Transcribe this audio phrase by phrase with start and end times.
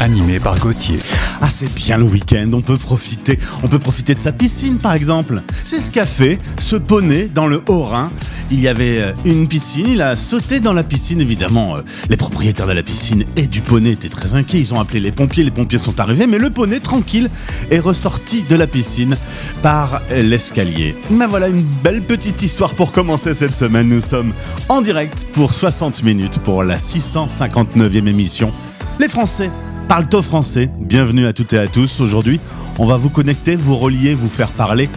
[0.00, 0.98] Animé par Gauthier.
[1.42, 3.38] Ah, c'est bien le week-end, on peut profiter.
[3.62, 5.42] On peut profiter de sa piscine, par exemple.
[5.62, 8.10] C'est ce qu'a fait ce poney dans le Haut-Rhin.
[8.50, 11.76] Il y avait euh, une piscine, il a sauté dans la piscine, évidemment.
[11.76, 14.58] euh, Les propriétaires de la piscine et du poney étaient très inquiets.
[14.58, 17.28] Ils ont appelé les pompiers, les pompiers sont arrivés, mais le poney, tranquille,
[17.70, 19.18] est ressorti de la piscine
[19.62, 20.96] par l'escalier.
[21.10, 23.88] Mais voilà une belle petite histoire pour commencer cette semaine.
[23.88, 24.32] Nous sommes
[24.70, 28.50] en direct pour 60 minutes pour la 659e émission.
[28.98, 29.50] Les Français
[29.90, 30.70] parlent au français.
[30.78, 32.00] Bienvenue à toutes et à tous.
[32.00, 32.38] Aujourd'hui,
[32.78, 34.88] on va vous connecter, vous relier, vous faire parler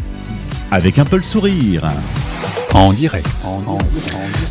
[0.70, 1.88] avec un peu le sourire.
[2.76, 3.28] En direct.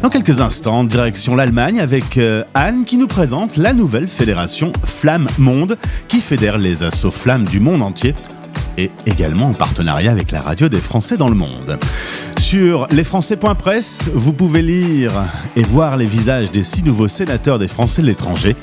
[0.02, 5.28] Dans quelques instants, direction l'Allemagne avec euh, Anne qui nous présente la nouvelle fédération Flamme
[5.38, 8.16] Monde qui fédère les assauts flammes du monde entier
[8.78, 11.78] et également en partenariat avec la radio des Français dans le monde.
[12.52, 15.10] Sur lesfrançais.press, vous pouvez lire
[15.56, 18.56] et voir les visages des six nouveaux sénateurs des Français de l'étranger.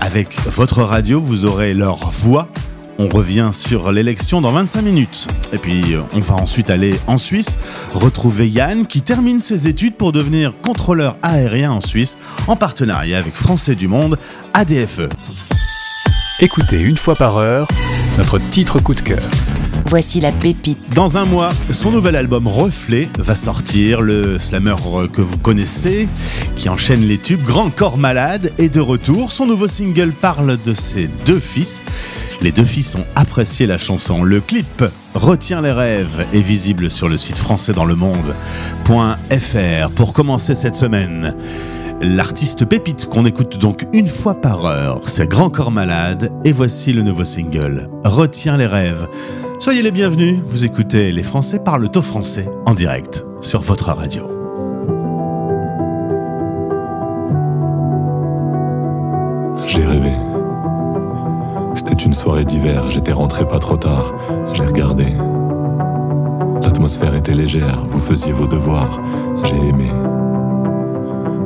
[0.00, 2.48] Avec votre radio, vous aurez leur voix.
[2.96, 5.28] On revient sur l'élection dans 25 minutes.
[5.52, 7.58] Et puis, on va ensuite aller en Suisse,
[7.92, 13.34] retrouver Yann qui termine ses études pour devenir contrôleur aérien en Suisse en partenariat avec
[13.34, 14.18] Français du Monde,
[14.54, 15.10] ADFE.
[16.40, 17.68] Écoutez une fois par heure
[18.16, 19.22] notre titre coup de cœur.
[19.86, 20.94] Voici la pépite.
[20.94, 24.00] Dans un mois, son nouvel album Reflet va sortir.
[24.00, 24.74] Le slammer
[25.12, 26.08] que vous connaissez,
[26.56, 29.30] qui enchaîne les tubes, Grand Corps Malade, est de retour.
[29.30, 31.84] Son nouveau single parle de ses deux fils.
[32.40, 34.22] Les deux fils ont apprécié la chanson.
[34.22, 39.90] Le clip Retiens les rêves est visible sur le site français dans le monde.fr.
[39.94, 41.36] Pour commencer cette semaine,
[42.00, 46.92] l'artiste Pépite qu'on écoute donc une fois par heure, c'est Grand Corps Malade et voici
[46.92, 49.06] le nouveau single Retiens les rêves.
[49.60, 54.24] Soyez les bienvenus, vous écoutez Les Français parlent au français en direct sur votre radio.
[59.66, 60.10] J'ai rêvé.
[61.76, 64.14] C'était une soirée d'hiver, j'étais rentré pas trop tard.
[64.52, 65.06] J'ai regardé.
[66.60, 69.00] L'atmosphère était légère, vous faisiez vos devoirs.
[69.44, 69.90] J'ai aimé.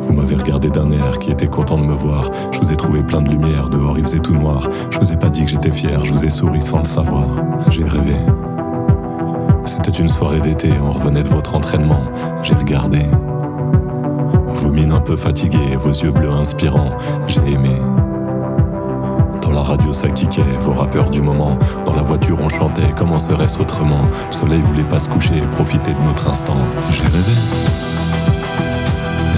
[0.09, 2.31] Vous m'avez regardé d'un air qui était content de me voir.
[2.51, 4.67] Je vous ai trouvé plein de lumière, dehors il faisait tout noir.
[4.89, 7.27] Je vous ai pas dit que j'étais fier, je vous ai souri sans le savoir.
[7.69, 8.17] J'ai rêvé.
[9.67, 12.01] C'était une soirée d'été, on revenait de votre entraînement.
[12.43, 13.01] J'ai regardé.
[14.47, 16.97] Vos mines un peu fatiguées, vos yeux bleus inspirants.
[17.27, 17.77] J'ai aimé.
[19.43, 21.59] Dans la radio ça kickait, vos rappeurs du moment.
[21.85, 24.01] Dans la voiture on chantait, comment serait-ce autrement?
[24.29, 26.57] Le soleil voulait pas se coucher, profiter de notre instant.
[26.93, 27.33] J'ai rêvé.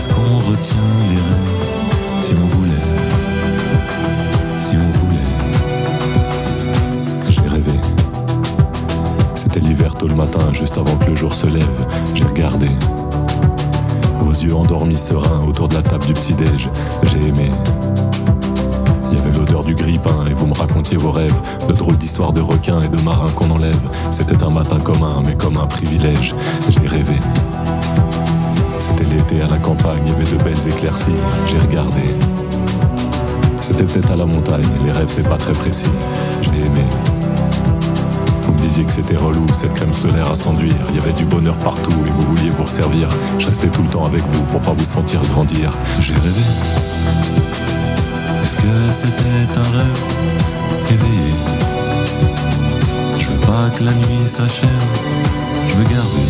[0.00, 0.78] Est-ce qu'on retient
[1.10, 2.70] les rêves si on voulait
[4.58, 5.18] Si on voulait?
[7.28, 7.78] J'ai rêvé.
[9.34, 11.86] C'était l'hiver tôt le matin, juste avant que le jour se lève.
[12.14, 12.68] J'ai regardé.
[14.20, 16.70] Vos yeux endormis sereins autour de la table du petit-déj.
[17.02, 17.50] J'ai aimé.
[19.12, 22.32] Il y avait l'odeur du grille-pain et vous me racontiez vos rêves, de drôles d'histoires
[22.32, 23.90] de requins et de marins qu'on enlève.
[24.12, 26.34] C'était un matin commun, mais comme un privilège.
[26.70, 27.16] J'ai rêvé.
[29.10, 31.10] L'été à la campagne, il y avait de belles éclaircies.
[31.46, 32.02] J'ai regardé.
[33.60, 35.90] C'était peut-être à la montagne, les rêves c'est pas très précis.
[36.42, 36.84] J'ai aimé.
[38.42, 40.74] Vous me disiez que c'était relou, cette crème solaire à s'enduire.
[40.90, 43.08] Il y avait du bonheur partout et vous vouliez vous resservir.
[43.38, 45.72] Je restais tout le temps avec vous pour pas vous sentir grandir.
[46.00, 46.42] J'ai rêvé.
[48.42, 50.02] Est-ce que c'était un rêve
[50.88, 51.34] éveillé?
[53.18, 54.68] Je veux pas que la nuit s'achève,
[55.68, 56.29] je veux garder.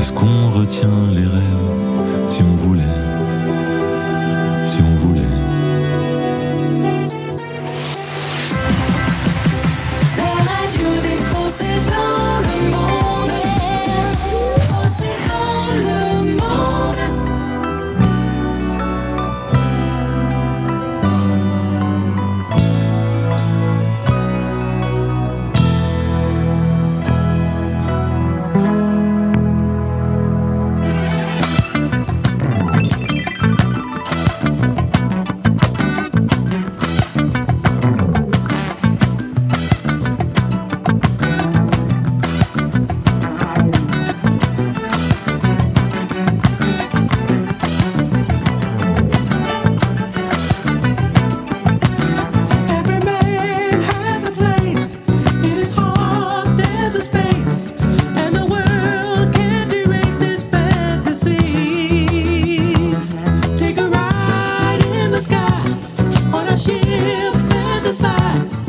[0.00, 1.70] Est-ce qu'on retient les rêves
[2.26, 2.80] si on voulait
[67.92, 68.59] side.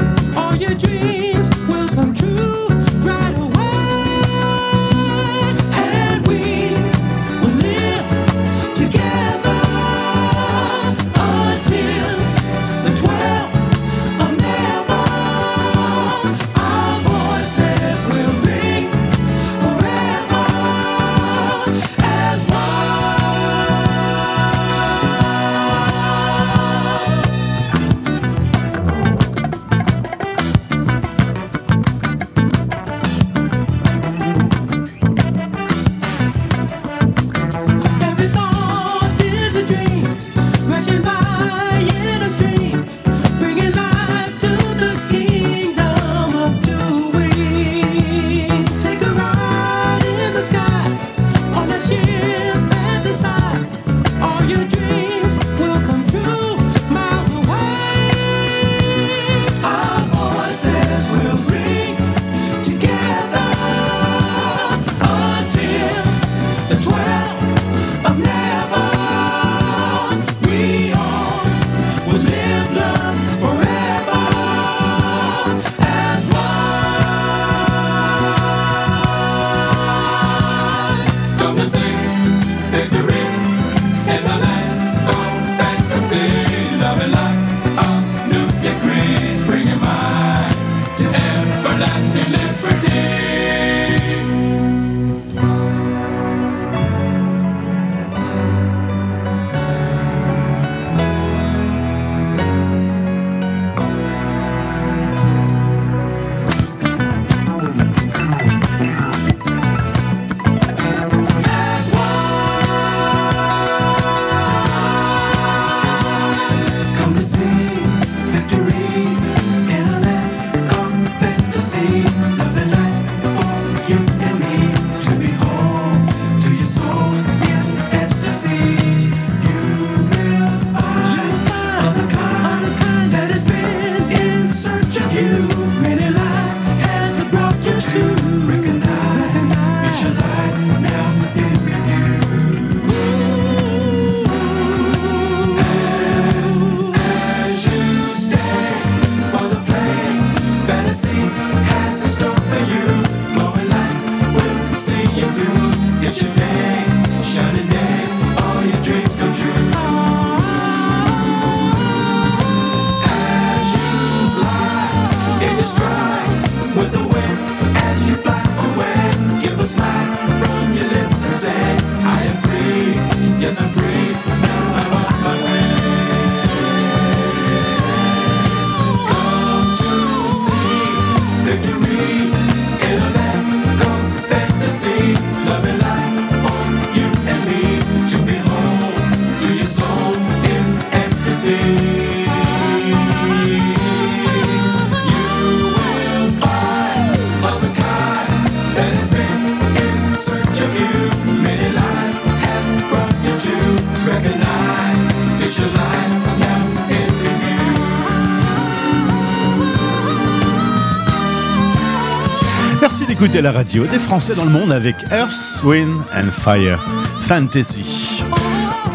[212.92, 216.86] Merci d'écouter la radio des Français dans le monde avec Earth, Wind and Fire
[217.22, 218.22] Fantasy.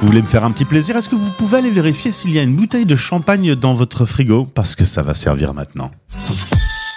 [0.03, 0.99] Vous voulez me faire un petit plaisir?
[0.99, 4.05] Est-ce que vous pouvez aller vérifier s'il y a une bouteille de champagne dans votre
[4.05, 4.47] frigo?
[4.55, 5.91] Parce que ça va servir maintenant.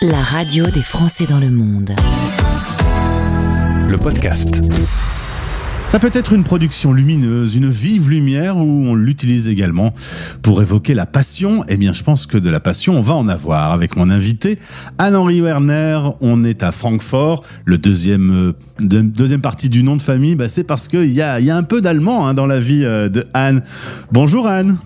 [0.01, 1.95] La radio des Français dans le monde.
[3.87, 4.59] Le podcast.
[5.89, 9.91] Ça peut être une production lumineuse, une vive lumière où on l'utilise également
[10.43, 11.63] pour évoquer la passion.
[11.67, 14.59] Eh bien, je pense que de la passion, on va en avoir avec mon invité
[14.99, 15.99] Anne-Henri Werner.
[16.21, 17.43] On est à Francfort.
[17.65, 21.23] Le deuxième, euh, de- deuxième partie du nom de famille, bah, c'est parce qu'il y
[21.23, 23.61] a, y a un peu d'allemand hein, dans la vie euh, de Anne.
[24.11, 24.77] Bonjour Anne.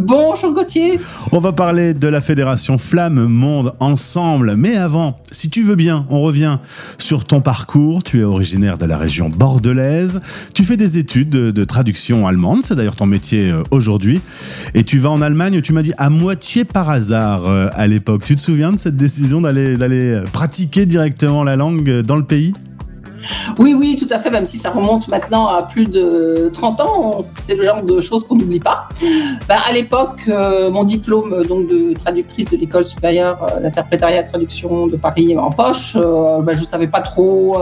[0.00, 0.98] Bonjour Gauthier.
[1.30, 4.54] On va parler de la fédération Flamme Monde ensemble.
[4.56, 6.58] Mais avant, si tu veux bien, on revient
[6.98, 8.02] sur ton parcours.
[8.02, 10.20] Tu es originaire de la région bordelaise.
[10.54, 12.60] Tu fais des études de, de traduction allemande.
[12.64, 14.22] C'est d'ailleurs ton métier euh, aujourd'hui.
[14.72, 18.24] Et tu vas en Allemagne, tu m'as dit à moitié par hasard euh, à l'époque.
[18.24, 22.54] Tu te souviens de cette décision d'aller pratiquer directement la langue dans le pays?
[23.58, 27.18] Oui, oui, tout à fait, même si ça remonte maintenant à plus de 30 ans,
[27.22, 28.88] c'est le genre de choses qu'on n'oublie pas.
[29.48, 34.20] Ben, à l'époque, euh, mon diplôme euh, donc, de traductrice de l'école supérieure euh, d'interprétariat
[34.20, 37.56] et traduction de Paris en poche, ben, je ne savais pas trop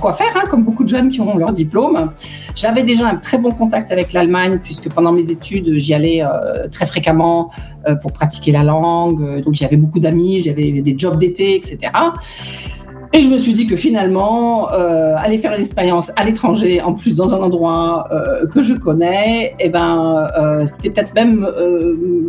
[0.00, 2.12] quoi faire, hein, comme beaucoup de jeunes qui ont leur diplôme.
[2.54, 6.22] J'avais déjà un très bon contact avec l'Allemagne, puisque pendant mes études, j'y allais
[6.70, 7.50] très fréquemment
[8.00, 9.42] pour pratiquer la langue.
[9.42, 11.92] Donc j'avais beaucoup d'amis, j'avais des jobs d'été, etc.
[13.14, 16.94] Et je me suis dit que finalement, euh, aller faire une expérience à l'étranger, en
[16.94, 21.46] plus dans un endroit euh, que je connais, eh ben, euh, c'était peut-être même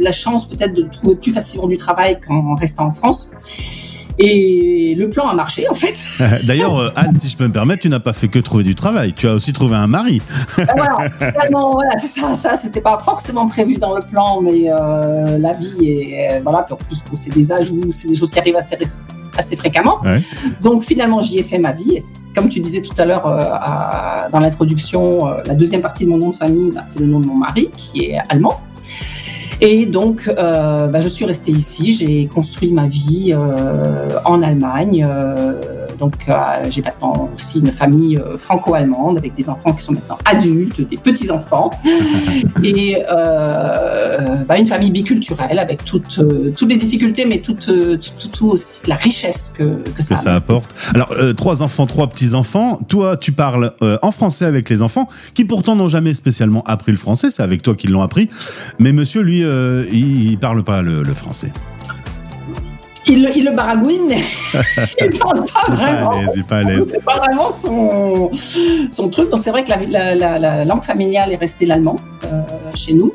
[0.01, 3.31] la chance peut-être de trouver plus facilement du travail qu'en restant en France.
[4.19, 6.03] Et le plan a marché en fait.
[6.45, 8.75] D'ailleurs, euh, Anne, si je peux me permettre, tu n'as pas fait que trouver du
[8.75, 9.13] travail.
[9.13, 10.21] Tu as aussi trouvé un mari.
[10.57, 14.65] Ben voilà, finalement, voilà, c'est ça, ça, c'était pas forcément prévu dans le plan, mais
[14.67, 18.15] euh, la vie est, euh, voilà, puis en plus, bon, c'est des ajouts, c'est des
[18.15, 18.77] choses qui arrivent assez,
[19.37, 19.99] assez fréquemment.
[20.03, 20.21] Ouais.
[20.61, 21.99] Donc finalement, j'y ai fait ma vie.
[22.35, 26.17] Comme tu disais tout à l'heure euh, dans l'introduction, euh, la deuxième partie de mon
[26.17, 28.59] nom de famille, bah, c'est le nom de mon mari, qui est allemand.
[29.65, 31.93] Et donc, euh, bah, je suis restée ici.
[31.93, 35.07] J'ai construit ma vie euh, en Allemagne.
[35.09, 35.53] euh,
[35.97, 36.27] donc,
[36.69, 41.71] j'ai maintenant aussi une famille franco-allemande avec des enfants qui sont maintenant adultes, des petits-enfants.
[42.63, 42.97] et
[44.47, 46.19] bah, une famille biculturelle avec toutes,
[46.55, 47.97] toutes les difficultés, mais toutes, euh,
[48.31, 49.63] tout, aussi la richesse que,
[49.95, 50.23] que ça que a.
[50.23, 50.73] ça apporte.
[50.93, 52.79] Alors, euh, trois enfants, trois petits-enfants.
[52.87, 56.91] Toi, tu parles euh, en français avec les enfants, qui pourtant n'ont jamais spécialement appris
[56.91, 57.31] le français.
[57.31, 58.27] C'est avec toi qu'ils l'ont appris.
[58.79, 59.52] Mais monsieur, lui, euh,
[59.91, 61.51] il, il parle pas le, le français.
[63.05, 64.21] Il, le- il le baragouine, mais
[65.01, 66.11] il ne parle pas vraiment.
[66.11, 66.63] à il pas à.
[66.87, 68.31] C'est pas vraiment son,
[68.89, 69.29] son truc.
[69.29, 72.41] Donc c'est vrai que la, la- la- la langue familiale est restée l'allemand euh,
[72.75, 73.13] chez nous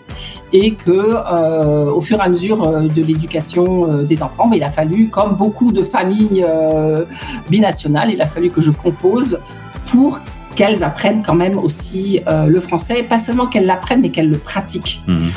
[0.52, 4.58] et que euh, au fur et à mesure euh, de l'éducation euh, des enfants, mais
[4.58, 7.04] il a fallu, comme beaucoup de familles euh,
[7.48, 9.40] binationales, il a fallu que je compose
[9.86, 10.20] pour
[10.54, 14.38] qu'elles apprennent quand même aussi euh, le français, pas seulement qu'elles l'apprennent, mais qu'elles le
[14.38, 15.00] pratiquent.
[15.06, 15.30] Mhm.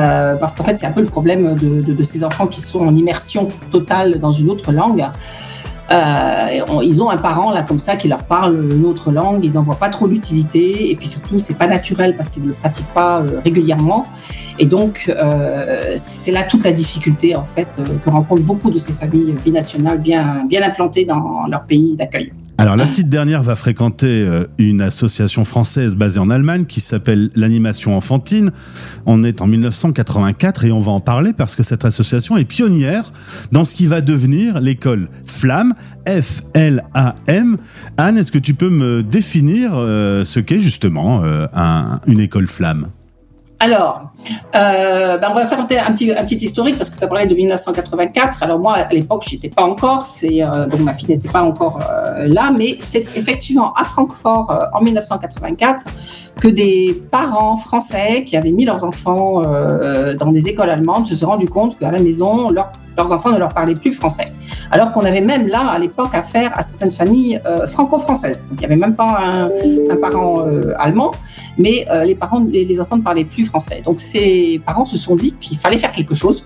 [0.00, 2.60] Euh, parce qu'en fait, c'est un peu le problème de, de- de ces enfants qui
[2.60, 5.06] sont en immersion totale dans une autre langue.
[5.90, 6.48] Euh,
[6.82, 9.62] ils ont un parent là comme ça qui leur parle une autre langue, ils n'en
[9.62, 12.92] voient pas trop l'utilité et puis surtout c'est pas naturel parce qu'ils ne le pratiquent
[12.92, 14.04] pas euh, régulièrement
[14.58, 18.92] et donc euh, c'est là toute la difficulté en fait que rencontrent beaucoup de ces
[18.92, 22.34] familles binationales bien bien implantées dans leur pays d'accueil.
[22.60, 27.30] Alors, la petite dernière va fréquenter euh, une association française basée en Allemagne qui s'appelle
[27.36, 28.50] l'animation enfantine.
[29.06, 33.12] On est en 1984 et on va en parler parce que cette association est pionnière
[33.52, 35.72] dans ce qui va devenir l'école Flamme,
[36.08, 37.58] F-L-A-M.
[37.96, 42.48] Anne, est-ce que tu peux me définir euh, ce qu'est justement euh, un- une école
[42.48, 42.88] Flamme
[43.60, 44.12] Alors,
[44.52, 48.42] ben on va faire un petit, historique parce que tu as parlé de 1984.
[48.42, 50.06] Alors moi, à l'époque, j'y étais pas encore,
[50.42, 54.64] euh, donc ma fille n'était pas encore euh, là, mais c'est effectivement à Francfort euh,
[54.72, 55.84] en 1984
[56.40, 61.14] que des parents français qui avaient mis leurs enfants euh, dans des écoles allemandes se
[61.14, 64.28] sont rendus compte qu'à la maison, leur- leurs enfants ne leur parlaient plus français.
[64.70, 68.48] Alors qu'on avait même là, à l'époque, affaire à certaines familles euh, franco-françaises.
[68.48, 71.12] Donc il n'y avait même pas un, parent euh, allemand
[71.56, 73.82] mais euh, les parents, les, les enfants ne parlaient plus français.
[73.84, 76.44] Donc ces parents se sont dit qu'il fallait faire quelque chose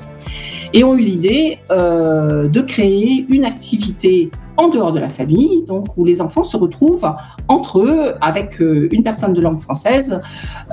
[0.73, 4.31] et ont eu l'idée de créer une activité
[4.63, 7.11] en dehors de la famille, donc où les enfants se retrouvent
[7.49, 10.23] entre eux avec euh, une personne de langue française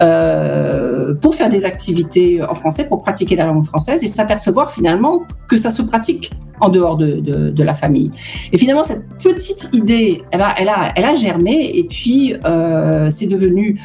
[0.01, 5.23] euh, pour faire des activités en français, pour pratiquer la langue française et s'apercevoir finalement
[5.47, 6.31] que ça se pratique
[6.61, 8.11] en dehors de, de, la famille.
[8.51, 13.79] Et finalement, cette petite idée, elle, a, elle a germé et puis euh, c'est devenu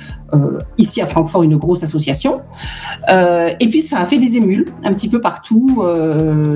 [0.78, 2.42] ici à Francfort une grosse association.
[3.08, 5.84] Et puis ça a fait des émules un petit peu partout,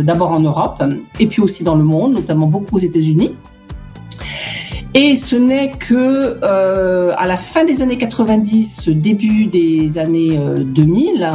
[0.02, 0.82] d'abord en Europe
[1.20, 3.36] et puis aussi dans le monde, notamment beaucoup aux États-Unis.
[4.94, 10.64] Et ce n'est que euh, à la fin des années 90, début des années euh,
[10.64, 11.30] 2000,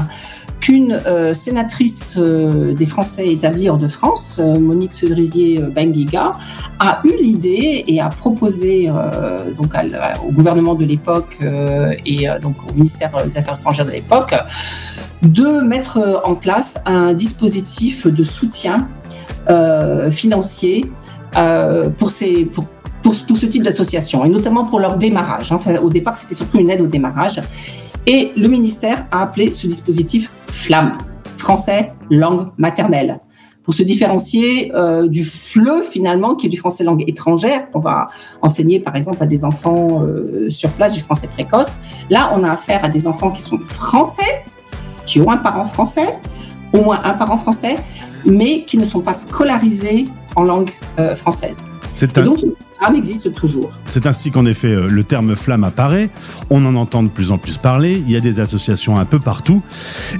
[0.63, 6.37] qu'une euh, sénatrice euh, des Français établis hors de France, euh, Monique Cedrisier Benguiga,
[6.79, 9.73] a eu l'idée et a proposé euh, donc
[10.25, 14.33] au gouvernement de l'époque euh, et euh, donc au ministère des Affaires étrangères de l'époque
[15.21, 18.87] de mettre euh, en place un dispositif de soutien
[19.49, 20.85] euh, financier
[21.35, 22.67] euh, pour ces pour
[23.03, 25.51] pour, pour ce type d'association et notamment pour leur démarrage.
[25.51, 25.57] hein.
[25.57, 27.41] Enfin, au départ, c'était surtout une aide au démarrage.
[28.07, 30.97] Et le ministère a appelé ce dispositif FLAM,
[31.37, 33.19] français langue maternelle,
[33.63, 38.07] pour se différencier euh, du FLE finalement, qui est du français langue étrangère, qu'on va
[38.41, 41.77] enseigner par exemple à des enfants euh, sur place du français précoce.
[42.09, 44.43] Là, on a affaire à des enfants qui sont français,
[45.05, 46.19] qui ont un parent français,
[46.73, 47.77] au moins un parent français,
[48.25, 51.67] mais qui ne sont pas scolarisés en langue euh, française.
[51.93, 52.23] C'est un-
[52.91, 53.71] existe toujours.
[53.87, 56.09] C'est ainsi qu'en effet euh, le terme flamme apparaît.
[56.49, 58.01] On en entend de plus en plus parler.
[58.05, 59.61] Il y a des associations un peu partout.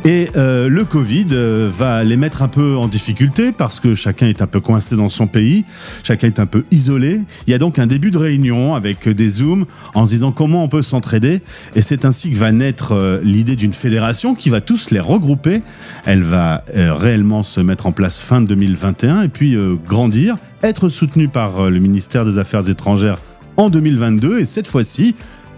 [0.05, 4.27] Et euh, le Covid euh, va les mettre un peu en difficulté parce que chacun
[4.27, 5.65] est un peu coincé dans son pays.
[6.03, 7.22] Chacun est un peu isolé.
[7.48, 10.63] Il y a donc un début de réunion avec des Zooms en se disant comment
[10.63, 11.41] on peut s'entraider.
[11.75, 15.62] Et c'est ainsi que va naître l'idée d'une fédération qui va tous les regrouper.
[16.05, 21.70] Elle va réellement se mettre en place fin 2021 et puis grandir, être soutenue par
[21.70, 23.19] le ministère des Affaires étrangères
[23.57, 25.15] en 2022 et cette fois-ci,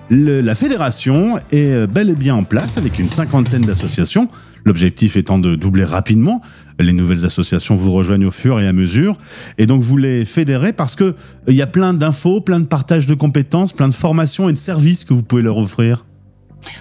[0.09, 4.27] la fédération est euh, bel et bien en place avec une cinquantaine d'associations.
[4.63, 6.41] L'objectif étant de doubler rapidement.
[6.79, 9.17] Les nouvelles associations vous rejoignent au fur et à mesure.
[9.57, 11.13] Et donc vous les fédérez parce que euh,
[11.47, 14.57] il y a plein d'infos, plein de partages de compétences, plein de formations et de
[14.57, 16.05] services que vous pouvez leur offrir.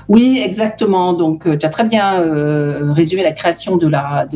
[0.09, 1.13] Oui, exactement.
[1.13, 4.27] Donc, euh, tu as très bien euh, résumé la création de la,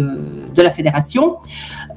[0.71, 1.37] fédération.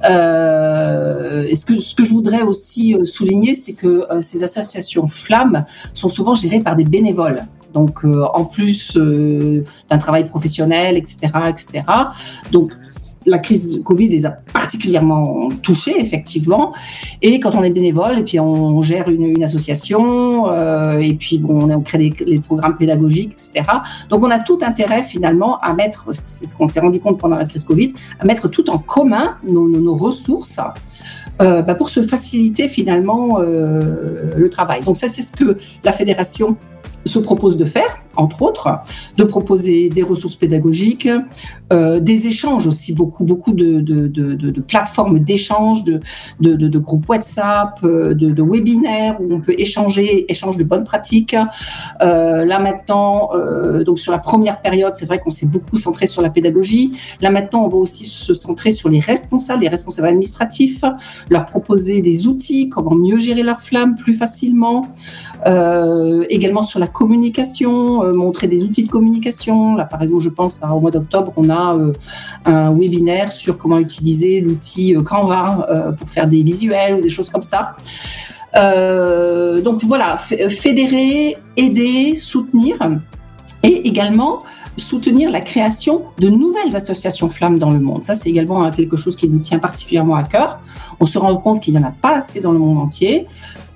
[0.08, 6.60] Euh, ce, que, je voudrais aussi souligner, c'est que ces associations flammes sont souvent gérées
[6.60, 7.44] par des bénévoles.
[7.74, 11.82] Donc, euh, en plus euh, d'un travail professionnel, etc., etc.
[12.50, 12.72] Donc,
[13.26, 16.72] la crise Covid les a particulièrement touchés, effectivement.
[17.22, 21.70] Et quand on est bénévole, et puis on gère une, association, euh, et puis bon,
[21.70, 23.64] on, crée des, les programmes pédagogiques, etc.
[24.10, 27.36] Donc, on a tout intérêt finalement à mettre, c'est ce qu'on s'est rendu compte pendant
[27.36, 30.60] la crise Covid, à mettre tout en commun nos, ressources.
[31.38, 34.82] bah, pour se faciliter finalement le travail.
[34.82, 36.56] Donc ça, c'est ce que la fédération
[37.04, 38.68] se propose de faire, entre autres,
[39.16, 41.08] de proposer des ressources pédagogiques,
[41.72, 47.78] euh, des échanges aussi, beaucoup, beaucoup de, de, de, de- plateformes d'échange, de, groupes WhatsApp,
[47.84, 51.36] euh, de, de webinaires où on peut échanger, échange de bonnes pratiques.
[52.02, 56.06] Euh, là maintenant, euh, donc sur la première période, c'est vrai qu'on s'est beaucoup centré
[56.06, 56.92] sur la pédagogie.
[57.20, 60.84] Là maintenant, on va aussi se centrer sur les responsables, les responsables administratifs,
[61.30, 64.86] leur proposer des outils, comment mieux gérer leur flamme plus facilement.
[65.46, 69.74] Euh, également sur la communication, euh, montrer des outils de communication.
[69.74, 71.92] Là, par exemple, je pense au mois d'octobre, on a euh,
[72.44, 77.42] un webinaire sur comment utiliser l'outil Canva pour faire des visuels ou des choses comme
[77.42, 77.74] ça.
[78.54, 82.76] Donc voilà, fédérer, aider, soutenir
[83.62, 84.42] et également
[84.76, 88.04] soutenir la création de nouvelles associations flammes dans le monde.
[88.04, 90.56] Ça, c'est également hein, quelque chose qui nous tient particulièrement à cœur.
[91.00, 93.26] On se rend compte qu'il n'y en a pas assez dans le monde entier,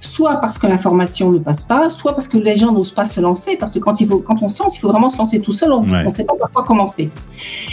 [0.07, 3.21] soit parce que l'information ne passe pas, soit parce que les gens n'osent pas se
[3.21, 5.41] lancer, parce que quand, il faut, quand on se lance, il faut vraiment se lancer
[5.41, 7.11] tout seul, on ne sait pas par quoi commencer.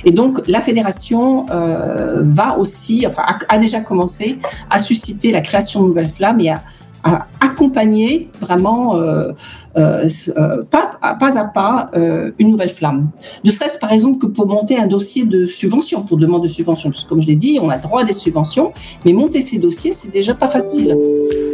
[0.03, 5.41] Et donc, la fédération euh, va aussi, enfin, a, a déjà commencé à susciter la
[5.41, 6.61] création de nouvelles flammes et à,
[7.03, 9.31] à accompagner vraiment euh,
[9.77, 13.09] euh, euh, pas, pas à pas euh, une nouvelle flamme.
[13.43, 16.89] Ne serait-ce par exemple que pour monter un dossier de subvention, pour demande de subvention.
[16.89, 18.71] Parce que comme je l'ai dit, on a droit à des subventions,
[19.05, 20.97] mais monter ces dossiers, c'est déjà pas facile.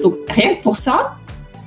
[0.04, 1.16] Donc rien que pour ça,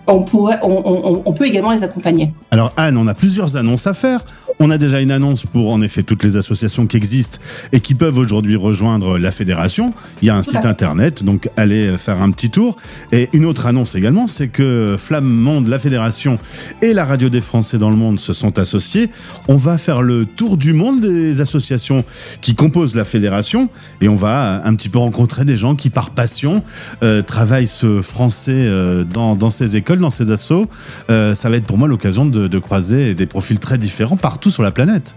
[0.07, 2.33] on, pourrait, on, on- on peut également les accompagner.
[2.51, 4.25] Alors Anne, on a plusieurs annonces à faire.
[4.59, 7.39] On a déjà une annonce pour en effet toutes les associations qui existent
[7.73, 9.95] et qui peuvent aujourd'hui rejoindre la fédération.
[10.21, 12.77] Il y a un Tout site internet, donc allez faire un petit tour.
[13.13, 16.39] Et une autre annonce également, c'est que Flamme Monde, la fédération
[16.83, 19.09] et la radio des Français dans le monde se sont associés.
[19.49, 22.05] On va faire le tour du monde des associations
[22.41, 23.69] qui composent la fédération
[24.01, 26.63] et on va un petit peu rencontrer des gens qui par passion
[27.03, 30.67] euh, travaillent ce français euh, dans, dans ces écoles, dans ces assos.
[31.11, 34.63] Euh, ça va être pour moi l'occasion de, croiser des profils très différents partout sur
[34.63, 35.15] la planète.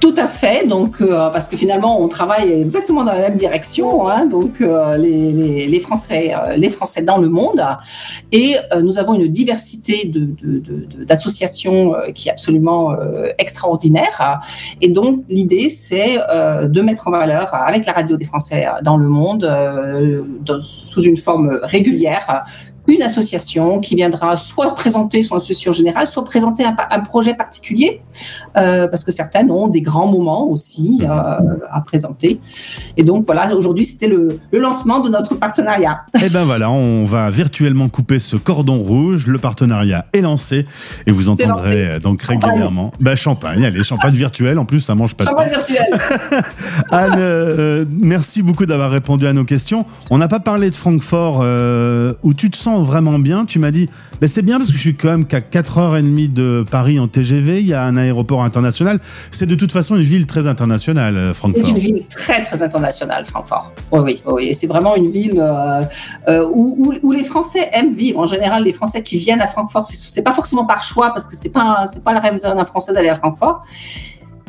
[0.00, 4.06] Tout à fait, donc euh, parce que finalement on travaille exactement dans la même direction,
[4.06, 7.64] hein, donc euh, les, Français, les Français dans le monde,
[8.30, 10.12] et nous avons une diversité
[11.06, 12.94] d'associations qui est absolument
[13.38, 14.40] extraordinaire,
[14.82, 19.08] et donc l'idée c'est de mettre en valeur avec la radio des Français dans le
[19.08, 19.50] monde,
[20.60, 22.44] sous une forme régulière,
[22.94, 28.00] une association qui viendra soit présenter son association générale, soit présenter un, projet particulier,
[28.56, 32.40] euh, parce que certaines ont des grands moments aussi euh, à présenter.
[32.96, 36.02] Et donc voilà, aujourd'hui c'était le, le lancement de notre partenariat.
[36.24, 39.26] Et ben voilà, on va virtuellement couper ce cordon rouge.
[39.26, 40.66] Le partenariat est lancé
[41.06, 42.92] et vous entendrez euh, donc régulièrement.
[43.00, 44.58] Bah, champagne, allez, champagne virtuel.
[44.58, 45.58] En plus, ça mange pas de Champagne pain.
[45.58, 45.86] virtuel.
[46.90, 49.84] Anne, euh, merci beaucoup d'avoir répondu à nos questions.
[50.10, 51.44] On n'a pas parlé de Francfort
[52.22, 53.44] où tu te sens vraiment bien.
[53.46, 53.88] Tu m'as dit,
[54.20, 57.60] ben c'est bien parce que je suis quand même qu'à 4h30 de Paris en TGV.
[57.60, 58.98] Il y a un aéroport international.
[59.30, 61.68] C'est de toute façon une ville très internationale, euh, C'est Francfort.
[61.68, 63.72] une ville très très internationale, Francfort.
[63.92, 65.82] Oui, oui, c'est vraiment une ville euh,
[66.28, 68.18] euh, où, où- les Français aiment vivre.
[68.20, 71.26] En général, les Français qui viennent à Francfort, c'est- c'est pas forcément par choix parce
[71.26, 73.62] que c'est pas c'est pas le rêve d'un Français d'aller à Francfort.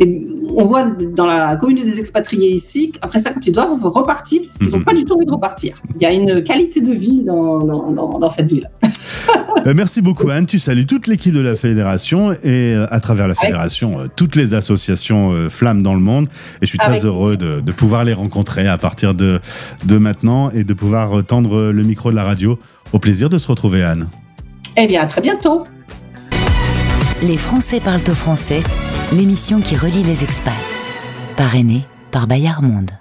[0.02, 0.28] Et
[0.58, 4.70] on voit dans la communauté des expatriés ici, après ça, quand ils doivent repartir, ils
[4.70, 4.84] n'ont Mhm.
[4.84, 5.76] pas du tout envie de repartir.
[5.96, 8.70] Il y a une qualité de vie dans, dans, dans- dans cette ville.
[9.68, 13.28] Euh, merci beaucoup Anne, tu salues toute l'équipe de la fédération et euh, à travers
[13.28, 16.28] la fédération euh, toutes les associations euh, flammes dans le monde
[16.62, 19.40] et je suis très Avec heureux de, de pouvoir les rencontrer à partir de,
[19.86, 22.60] de maintenant et de pouvoir tendre le micro de la radio.
[22.94, 24.08] Au plaisir de se retrouver Anne.
[24.78, 25.64] Eh bien, à très bientôt.
[27.22, 28.62] Les Français parlent au français,
[29.14, 30.52] l'émission qui relie les expats.
[31.38, 32.92] Parrainée par Bayard Monde.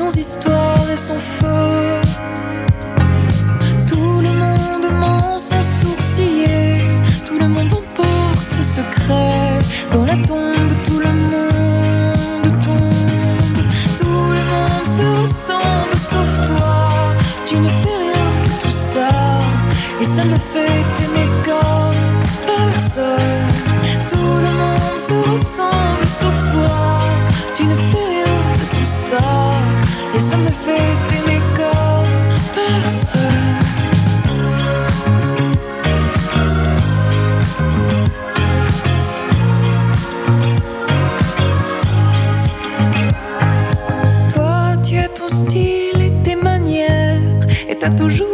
[0.00, 1.39] sans histoire et sans.
[47.80, 48.29] T'as toujours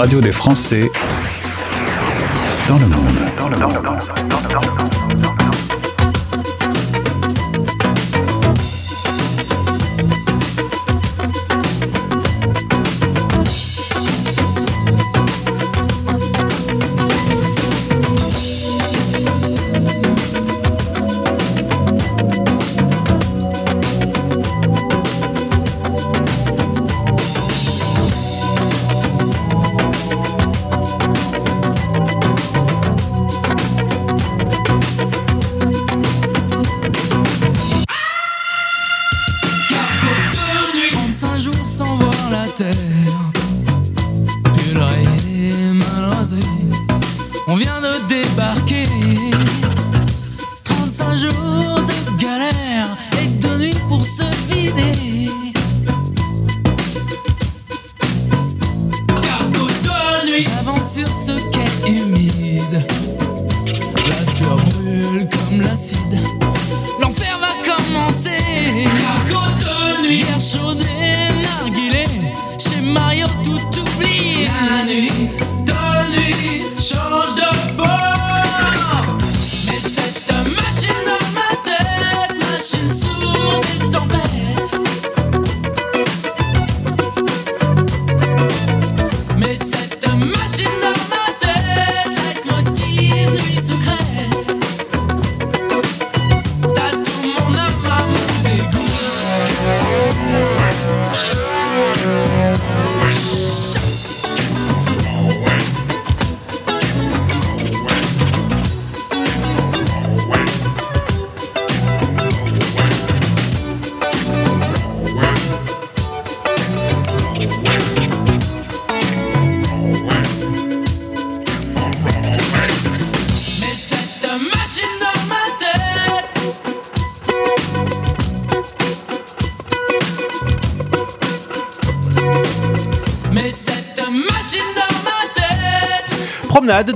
[0.00, 0.90] radio des Français
[2.66, 4.79] dans le monde.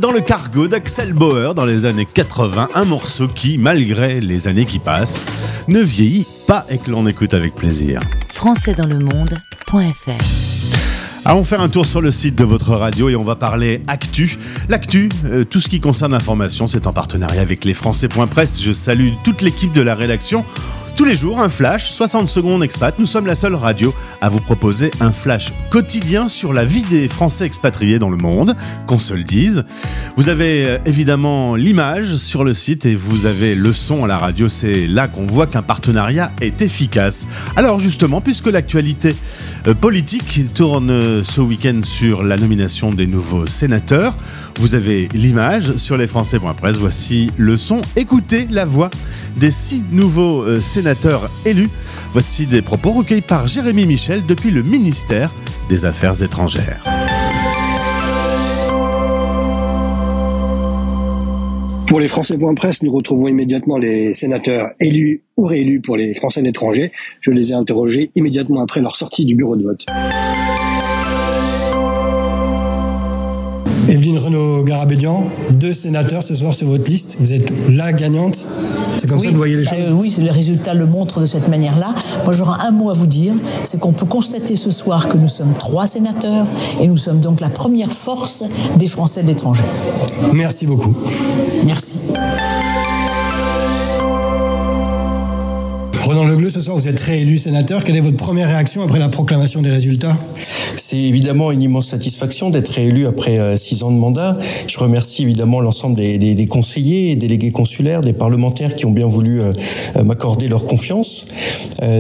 [0.01, 4.65] Dans le cargo d'Axel Bauer dans les années 80, un morceau qui, malgré les années
[4.65, 5.21] qui passent,
[5.69, 8.01] ne vieillit pas et que l'on écoute avec plaisir.
[8.33, 10.65] françaisdanslemonde.fr
[11.27, 14.37] Allons faire un tour sur le site de votre radio et on va parler actu.
[14.69, 18.63] L'actu, euh, tout ce qui concerne l'information, c'est en partenariat avec les Français.press.
[18.63, 20.45] Je salue toute l'équipe de la rédaction.
[20.97, 22.97] Tous les jours, un flash, 60 secondes expat.
[23.01, 27.09] Nous sommes la seule radio à vous proposer un flash quotidien sur la vie des
[27.09, 28.55] Français expatriés dans le monde,
[28.87, 29.65] qu'on se le dise.
[30.17, 34.19] Vous avez euh, évidemment l'image sur le site et vous avez le son à la
[34.19, 34.49] radio.
[34.49, 37.27] C'est là qu'on voit qu'un partenariat est efficace.
[37.57, 39.17] Alors justement, puisque l'actualité
[39.73, 44.15] politique tourne euh, ce week-end sur la nomination des nouveaux sénateurs,
[44.59, 46.77] vous avez l'image sur lesfrançais.press.
[46.77, 47.81] Voici le son.
[47.97, 48.91] Écoutez la voix
[49.39, 51.71] des six nouveaux euh, sénateurs élus.
[52.13, 55.33] Voici des propos recueillis par Jérémy Michel depuis le ministère
[55.71, 56.83] des Affaires étrangères.
[61.95, 66.47] Pour les Français.press, nous retrouvons immédiatement les sénateurs élus ou réélus pour les Français de
[66.47, 66.91] l'étranger.
[67.21, 69.87] Je les ai interrogés immédiatement après leur sortie du bureau de vote.
[73.89, 77.17] Evelyne Renaud-Garabédian, deux sénateurs ce soir sur votre liste.
[77.21, 78.45] Vous êtes la gagnante.
[79.05, 81.27] C'est comme ça que vous voyez les bah, choses oui, le résultat le montre de
[81.27, 81.95] cette manière-là.
[82.25, 85.29] Moi, j'aurais un mot à vous dire, c'est qu'on peut constater ce soir que nous
[85.29, 86.47] sommes trois sénateurs
[86.81, 88.45] et nous sommes donc la première force
[88.79, 89.65] des Français de l'étranger.
[90.33, 90.97] Merci beaucoup.
[91.67, 92.01] Merci.
[96.05, 97.85] Ronan Legleux, ce soir, vous êtes réélu sénateur.
[97.85, 100.17] Quelle est votre première réaction après la proclamation des résultats?
[100.87, 104.37] C'est évidemment une immense satisfaction d'être réélu après euh, six ans de mandat.
[104.67, 106.45] Je remercie évidemment l'ensemble des, des- des
[107.17, 109.53] délégués consulaires, des parlementaires qui ont bien voulu euh,
[109.97, 111.27] euh, m'accorder leur confiance.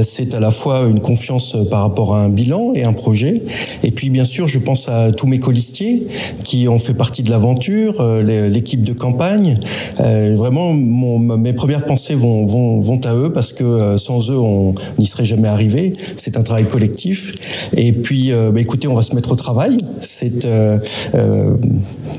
[0.02, 3.42] C'est à la fois une confiance par rapport à un bilan et un projet.
[3.82, 6.06] Et puis bien sûr, je pense à tous mes colistiers
[6.42, 9.58] qui ont fait partie de l'aventure, l'équipe de campagne.
[9.98, 12.46] Vraiment, mes premières pensées vont,
[13.04, 15.92] à eux parce que sans eux, on n'y serait jamais arrivé.
[16.16, 17.32] C'est un travail collectif.
[17.76, 19.78] Et puis, bah, on va se mettre au travail.
[20.00, 20.78] C'est euh,
[21.14, 21.54] euh,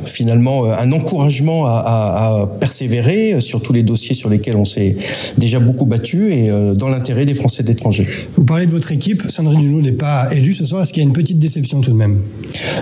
[0.05, 4.65] finalement euh, un encouragement à, à- à persévérer sur tous les dossiers sur lesquels on
[4.65, 4.95] s'est
[5.37, 8.07] déjà beaucoup battu et euh, dans l'intérêt des Français de l'étranger.
[8.35, 9.23] Vous parlez de votre équipe.
[9.29, 10.81] Sandrine Hulot n'est pas élue ce soir.
[10.83, 12.19] Est-ce qu'il y a une petite déception tout de même?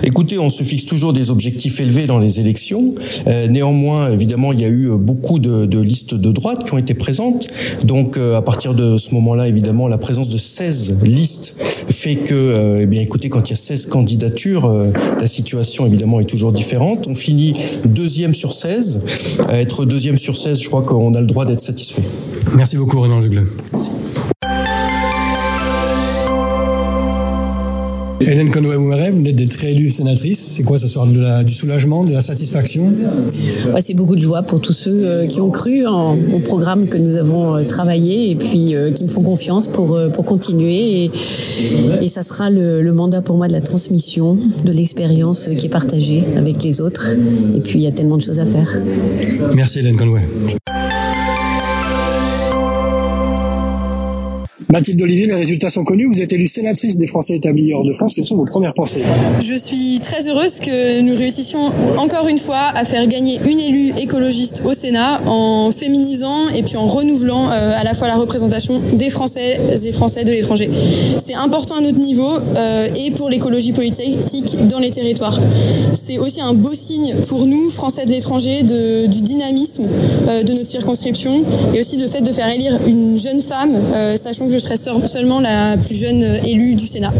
[0.02, 2.94] Écoutez, on se fixe toujours des objectifs élevés dans les élections.
[3.50, 6.94] Néanmoins, évidemment, il y a eu beaucoup de, de listes de droite qui ont été
[6.94, 7.46] présentes.
[7.84, 11.54] Donc, à partir de ce moment-là, évidemment, la présence de 16 listes
[11.88, 16.20] fait que, eh bien, écoutez, quand il y a 16 candidatures, euh, la situation évidemment
[16.20, 17.06] est toujours différente.
[17.08, 17.54] On finit
[17.86, 19.00] deuxième sur 16.
[19.48, 22.02] À être deuxième sur 16, je crois qu'on a le droit d'être satisfait.
[22.54, 23.48] Merci beaucoup Renan Legleux.
[28.26, 30.38] Hélène Conway-Mouret, vous venez d'être réélue sénatrice.
[30.40, 32.92] C'est quoi ce de la, du soulagement, de la satisfaction?
[33.74, 36.86] Ouais, c'est beaucoup de joie pour tous ceux euh, qui ont cru en- au programme
[36.88, 41.04] que nous avons euh, travaillé et puis euh, qui me font confiance pour, pour continuer.
[41.04, 41.10] Et,
[42.02, 45.70] et ça sera le, le mandat pour moi de la transmission de l'expérience qui est
[45.70, 47.10] partagée avec les autres.
[47.56, 48.80] Et puis il y a tellement de choses à faire.
[49.54, 50.22] Merci Hélène Conway.
[54.72, 56.06] Mathilde Olivier, les résultats sont connus.
[56.06, 58.14] Vous êtes élue sénatrice des Français établis hors de France.
[58.14, 59.02] Quelles sont vos premières pensées
[59.40, 63.92] Je suis très heureuse que nous réussissions encore une fois à faire gagner une élue
[63.98, 68.80] écologiste au Sénat en féminisant et puis en renouvelant euh, à la fois la représentation
[68.92, 70.70] des Français et Français de l'étranger.
[71.24, 75.38] C'est important à notre niveau euh, et pour l'écologie politique dans les territoires.
[75.94, 79.86] C'est aussi un beau signe pour nous, Français de l'étranger, du dynamisme
[80.28, 83.78] euh, de notre circonscription et aussi de fait de faire élire une jeune femme,
[84.16, 87.12] sachant que je serai seul- seulement la plus jeune élue du Sénat.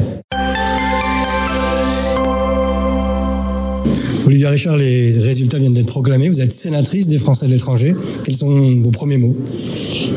[4.26, 6.28] Olivia Richard, les résultats viennent d'être proclamés.
[6.28, 7.94] Vous êtes sénatrice des Français de l'étranger.
[8.24, 9.36] Quels sont vos premiers mots?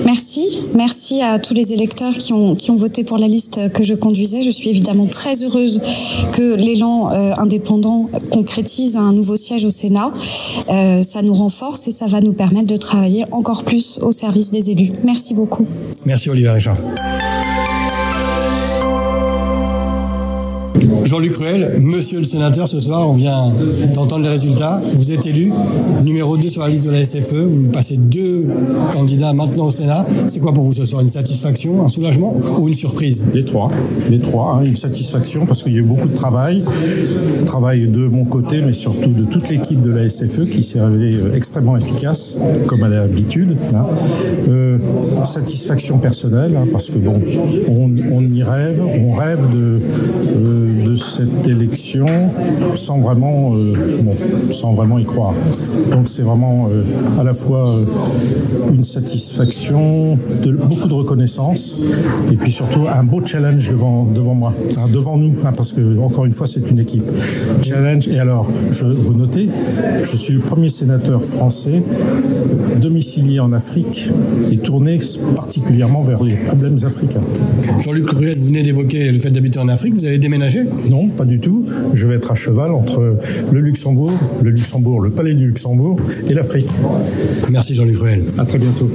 [0.05, 3.83] Merci, merci à tous les électeurs qui ont, qui ont voté pour la liste que
[3.83, 4.41] je conduisais.
[4.41, 5.81] Je suis évidemment très heureuse
[6.31, 10.11] que l'élan euh, indépendant concrétise un nouveau siège au Sénat.
[10.69, 14.51] Euh, ça nous renforce et ça va nous permettre de travailler encore plus au service
[14.51, 14.91] des élus.
[15.03, 15.65] Merci beaucoup.
[16.05, 16.77] Merci Olivia Richard.
[21.07, 23.49] Jean-Luc Ruel, monsieur le sénateur, ce soir, on vient
[23.93, 24.81] d'entendre les résultats.
[24.95, 25.53] Vous êtes élu
[26.03, 27.33] numéro 2 sur la liste de la SFE.
[27.33, 28.45] Vous passez deux
[28.91, 30.05] candidats maintenant au Sénat.
[30.27, 33.25] C'est quoi pour vous ce soir Une satisfaction, un soulagement ou une surprise?
[33.33, 33.71] Les trois,
[34.09, 36.61] les trois, hein, une satisfaction parce qu'il y a eu beaucoup de travail,
[37.45, 41.15] travail de mon côté, mais surtout de toute l'équipe de la SFE qui s'est révélée
[41.15, 43.55] euh, extrêmement efficace, comme à l'habitude.
[43.73, 43.85] hein.
[44.49, 44.77] Euh,
[45.23, 47.21] satisfaction personnelle, hein, parce que bon,
[47.69, 49.79] on, y rêve, on rêve de,
[50.37, 50.66] euh, de
[50.97, 52.07] cette élection
[52.73, 53.73] sans vraiment, euh,
[54.51, 55.33] sans vraiment y croire.
[55.91, 56.83] Donc c'est vraiment euh,
[57.19, 57.85] à la fois euh,
[58.73, 60.17] une satisfaction,
[60.69, 61.77] beaucoup de reconnaissance,
[62.31, 65.99] et puis surtout un beau challenge devant, devant moi, hein, devant nous, hein, parce que
[65.99, 67.09] encore une fois c'est une équipe.
[67.61, 68.47] Challenge, et alors,
[68.81, 69.49] vous notez,
[70.03, 71.81] je suis le premier sénateur français
[72.77, 74.11] domicilié en Afrique
[74.51, 74.97] et tourné
[75.35, 77.21] particulièrement vers les problèmes africains.
[77.79, 79.93] Jean-Luc Ruel, vous venez d'évoquer le fait d'habiter en Afrique.
[79.95, 81.65] Vous allez déménager Non, pas du tout.
[81.93, 83.17] Je vais être à cheval entre
[83.51, 86.69] le Luxembourg, le Luxembourg, le Palais du Luxembourg et l'Afrique.
[87.51, 88.23] Merci Jean-Luc Ruel.
[88.37, 88.89] À très bientôt.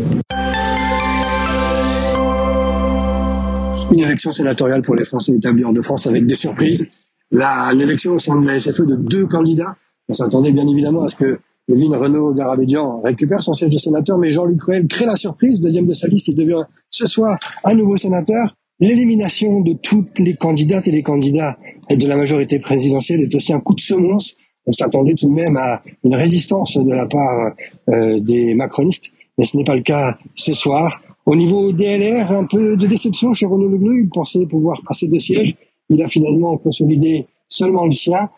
[3.93, 6.87] Une élection sénatoriale pour les Français établis hors de France avec des surprises.
[7.31, 9.77] La- L'élection au sein de la SFE de deux candidats.
[10.09, 14.17] On s'attendait bien évidemment à ce que Levine Renaud Garabédian récupère son siège de sénateur,
[14.19, 15.61] mais Jean-Luc Ruel crée la surprise.
[15.61, 18.55] Deuxième de sa liste, il devient ce soir un nouveau sénateur.
[18.81, 21.57] L'élimination de toutes les candidates et les candidats
[21.91, 24.35] de la majorité présidentielle est aussi un coup de semonce.
[24.67, 27.53] On s'attendait tout de même à une résistance de la part
[27.89, 31.01] euh, des macronistes, mais ce n'est pas le cas ce soir.
[31.27, 34.01] Au niveau DLR, un peu de déception chez Renaud Legleux.
[34.01, 35.55] Il pensait pouvoir passer deux sièges.
[35.89, 38.31] Il a finalement consolidé seulement le sien.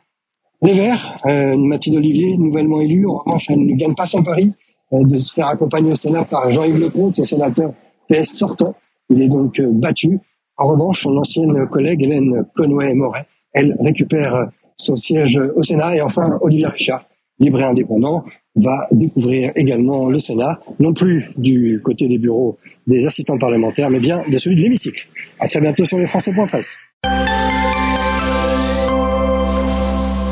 [0.63, 4.53] Les Verts, euh, Mathilde Olivier, nouvellement élue, en revanche, elle ne gagne pas son pari
[4.93, 7.73] euh, de se faire accompagner au Sénat par Jean-Yves Lecomte, le sénateur
[8.09, 8.75] PS sortant.
[9.11, 10.19] Il est donc euh, battu.
[10.57, 14.45] En revanche, son ancienne collègue Hélène Conway-Moret, elle récupère euh,
[14.77, 15.97] son siège au Sénat.
[15.97, 17.07] Et enfin, Olivier Richard,
[17.39, 18.25] libre et indépendant,
[18.57, 24.01] va découvrir également le Sénat, non plus du côté des bureaux des assistants parlementaires, mais
[24.01, 25.07] bien de celui de l'hémicycle.
[25.41, 26.79] À très bientôt sur les Français.presse.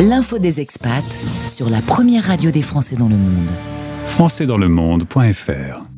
[0.00, 1.04] L'info des expats
[1.46, 3.50] sur la première radio des Français dans le monde.
[4.06, 5.91] françaisdanslemonde.fr.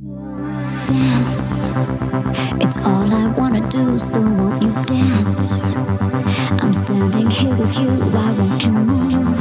[2.65, 5.77] It's all I wanna do, so won't you dance?
[6.63, 9.41] I'm standing here with you, why won't you move?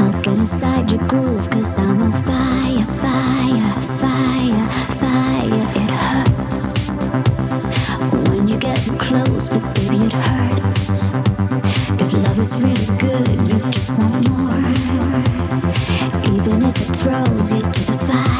[0.00, 4.68] I'll get inside your groove, cause I'm on fire, fire, fire,
[5.02, 5.64] fire.
[5.82, 6.78] It hurts
[8.28, 11.14] when you get too close, but baby, it hurts.
[12.02, 14.72] If love is really good, you just want more.
[16.34, 18.31] Even if it throws you to the fire, fire,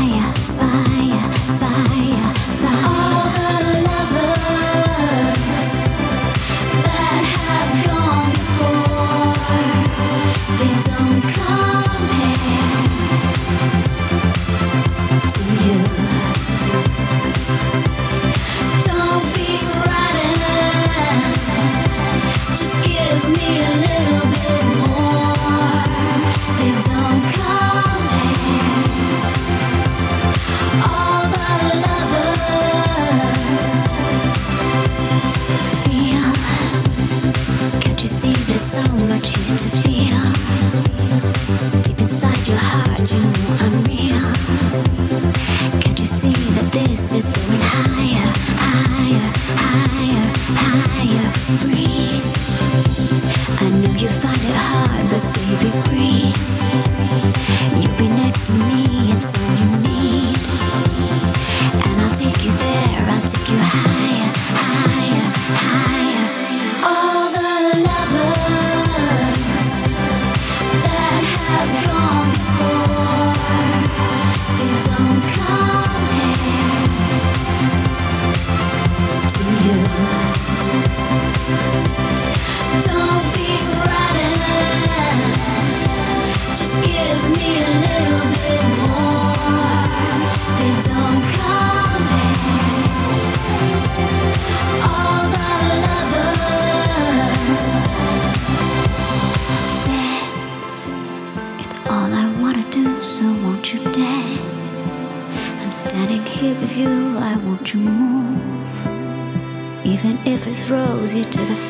[110.25, 111.63] if it throws you to the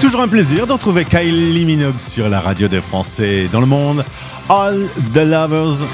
[0.00, 4.04] Toujours un plaisir de retrouver Kylie Minogue sur la radio des Français dans le monde.
[4.50, 5.86] All the Lovers.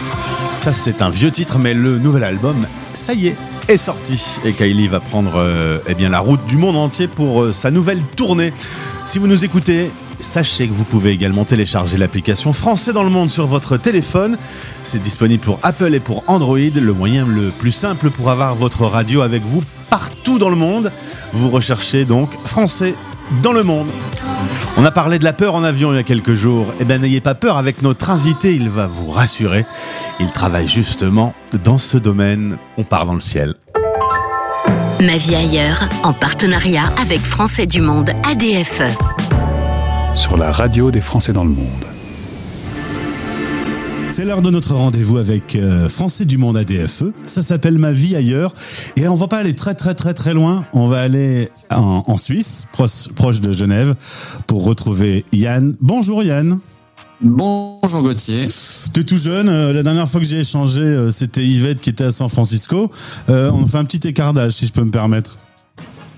[0.58, 3.36] Ça, c'est un vieux titre, mais le nouvel album, ça y est,
[3.70, 4.38] est sorti.
[4.44, 8.02] Et Kylie va prendre euh, eh la route du monde entier pour euh, sa nouvelle
[8.16, 8.52] tournée.
[9.04, 13.30] Si vous nous écoutez, sachez que vous pouvez également télécharger l'application Français dans le monde
[13.30, 14.36] sur votre téléphone.
[14.82, 18.86] C'est disponible pour Apple et pour Android, le moyen le plus simple pour avoir votre
[18.86, 20.90] radio avec vous partout dans le monde.
[21.32, 22.94] Vous recherchez donc Français
[23.42, 23.88] dans le monde.
[24.76, 26.66] On a parlé de la peur en avion il y a quelques jours.
[26.78, 29.64] Eh bien, n'ayez pas peur avec notre invité, il va vous rassurer.
[30.20, 32.56] Il travaille justement dans ce domaine.
[32.76, 33.54] On part dans le ciel.
[35.00, 38.82] Ma vie ailleurs, en partenariat avec Français du Monde ADFE.
[40.14, 41.89] Sur la radio des Français dans le monde.
[44.10, 47.04] C'est l'heure de notre rendez-vous avec euh, Français du Monde ADFE.
[47.26, 48.52] Ça s'appelle Ma vie ailleurs.
[48.96, 50.66] Et on va pas aller très très très très loin.
[50.72, 53.94] On va aller en, en Suisse, proche, proche de Genève,
[54.46, 55.76] pour retrouver Yann.
[55.80, 56.58] Bonjour Yann.
[57.22, 58.48] Bonjour Gauthier.
[58.92, 59.48] Tu es tout jeune.
[59.48, 62.90] euh, la dernière fois que j'ai échangé, euh, c'était Yvette qui était à San Francisco.
[63.28, 65.36] On fait un petit écartage, si je peux me permettre.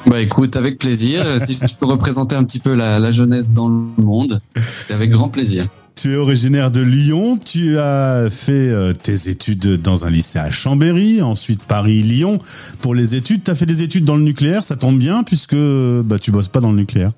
[0.07, 1.25] Bah écoute, avec plaisir.
[1.39, 5.11] Si je peux représenter un petit peu la, la jeunesse dans le monde, c'est avec
[5.11, 5.67] grand plaisir.
[5.95, 10.51] Tu es originaire de Lyon, tu as fait euh, tes études dans un lycée à
[10.51, 12.39] Chambéry, ensuite Paris-Lyon.
[12.81, 15.57] Pour les études, tu as fait des études dans le nucléaire, ça tombe bien puisque
[15.57, 17.13] bah, tu bosses pas dans le nucléaire.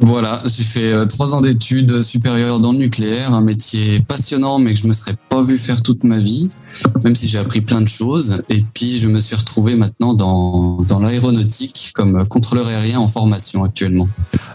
[0.00, 4.74] Voilà, j'ai fait euh, trois ans d'études supérieures dans le nucléaire, un métier passionnant mais
[4.74, 6.48] que je me serais pas vu faire toute ma vie,
[7.02, 8.42] même si j'ai appris plein de choses.
[8.50, 14.08] Et puis je me suis retrouvé maintenant dans, l'aéronautique comme contrôleur aérien en formation actuellement.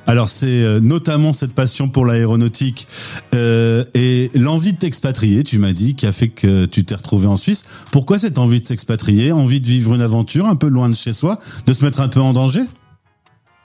[0.05, 2.87] Alors c'est euh, notamment cette passion pour l'aéronautique
[3.33, 7.27] euh, et l'envie de t'expatrier, tu m'as dit, qui a fait que tu t'es retrouvé
[7.27, 7.65] en Suisse.
[7.91, 11.13] Pourquoi cette envie de s'expatrier, envie de vivre une aventure un peu loin de chez
[11.13, 12.61] soi, de se mettre un peu en danger?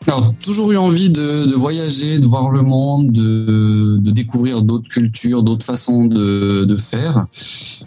[0.07, 5.65] Alors, toujours eu envie de, voyager, de voir le monde, de, découvrir d'autres cultures, d'autres
[5.65, 7.27] façons de, de faire.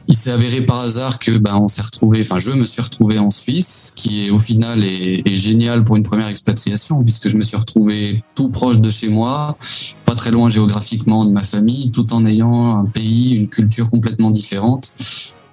[0.07, 3.19] Il s'est avéré par hasard que ben on s'est retrouvé, enfin je me suis retrouvé
[3.19, 7.37] en Suisse, qui est au final est, est génial pour une première expatriation puisque je
[7.37, 9.57] me suis retrouvé tout proche de chez moi,
[10.05, 14.31] pas très loin géographiquement de ma famille, tout en ayant un pays, une culture complètement
[14.31, 14.93] différente.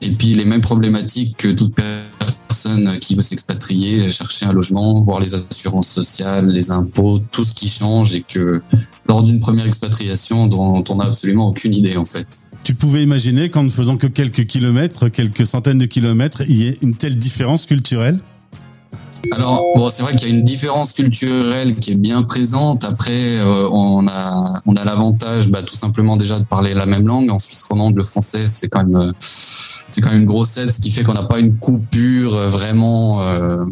[0.01, 2.05] Et puis les mêmes problématiques que toute personne
[3.01, 7.69] qui veut s'expatrier, chercher un logement, voir les assurances sociales, les impôts, tout ce qui
[7.69, 8.63] change et que
[9.07, 12.27] lors d'une première expatriation dont on n'a absolument aucune idée en fait.
[12.63, 16.69] Tu pouvais imaginer qu'en ne faisant que quelques kilomètres, quelques centaines de kilomètres, il y
[16.69, 18.19] ait une telle différence culturelle?
[19.33, 22.85] Alors, bon, c'est vrai qu'il y a une différence culturelle qui est bien présente.
[22.85, 27.07] Après, euh, on a, on a l'avantage, bah, tout simplement déjà de parler la même
[27.07, 27.31] langue.
[27.31, 29.13] En Suisse romande, le français, c'est quand même, euh,
[29.91, 32.49] c'est quand même une grosse aide, ce qui fait qu'on n'a pas une coupure euh,
[32.49, 33.65] vraiment euh,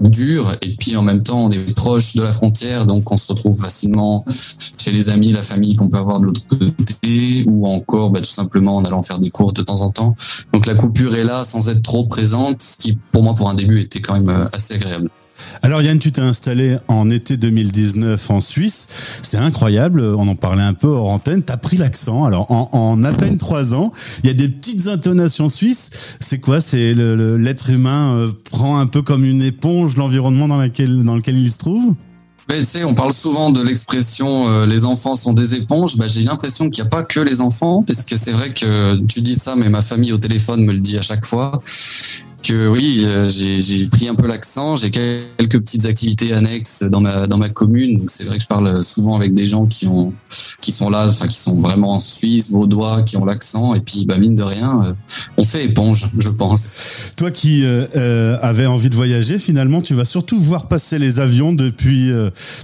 [0.00, 0.52] dure.
[0.62, 3.60] Et puis en même temps, on est proche de la frontière, donc on se retrouve
[3.60, 4.24] facilement
[4.78, 8.30] chez les amis, la famille qu'on peut avoir de l'autre côté, ou encore, bah, tout
[8.30, 10.14] simplement en allant faire des courses de temps en temps.
[10.52, 13.54] Donc la coupure est là sans être trop présente, ce qui pour moi, pour un
[13.54, 15.10] début, était quand même euh, assez agréable.
[15.62, 18.86] Alors Yann, tu t'es installé en été 2019 en Suisse.
[19.22, 21.42] C'est incroyable, on en parlait un peu hors antenne.
[21.42, 22.24] T'as pris l'accent.
[22.24, 23.92] Alors en, à peine trois ans,
[24.22, 26.16] il y a des petites intonations suisses.
[26.20, 26.60] C'est quoi?
[26.60, 31.58] C'est l'être humain euh, prend un peu comme une éponge l'environnement dans, lequel il se
[31.58, 31.94] trouve?
[32.48, 35.96] Tu sais, on parle souvent de l'expression euh, les enfants sont des éponges.
[35.96, 38.96] Bah, j'ai l'impression qu'il n'y a pas que les enfants, parce que c'est vrai que
[39.06, 41.62] tu dis ça, mais ma famille au téléphone me le dit à chaque fois.
[42.48, 47.38] Oui, euh, j'ai pris un peu l'accent, j'ai quelques petites activités annexes dans ma dans
[47.38, 48.04] ma commune.
[48.08, 50.12] C'est vrai que je parle souvent avec des gens qui ont
[50.60, 53.74] qui sont là, enfin qui sont vraiment en Suisse, vaudois, qui ont l'accent.
[53.74, 54.94] Et puis bah mine de rien, euh,
[55.36, 57.12] on fait éponge, je pense.
[57.16, 61.52] Toi qui euh, avais envie de voyager, finalement, tu vas surtout voir passer les avions
[61.52, 62.10] depuis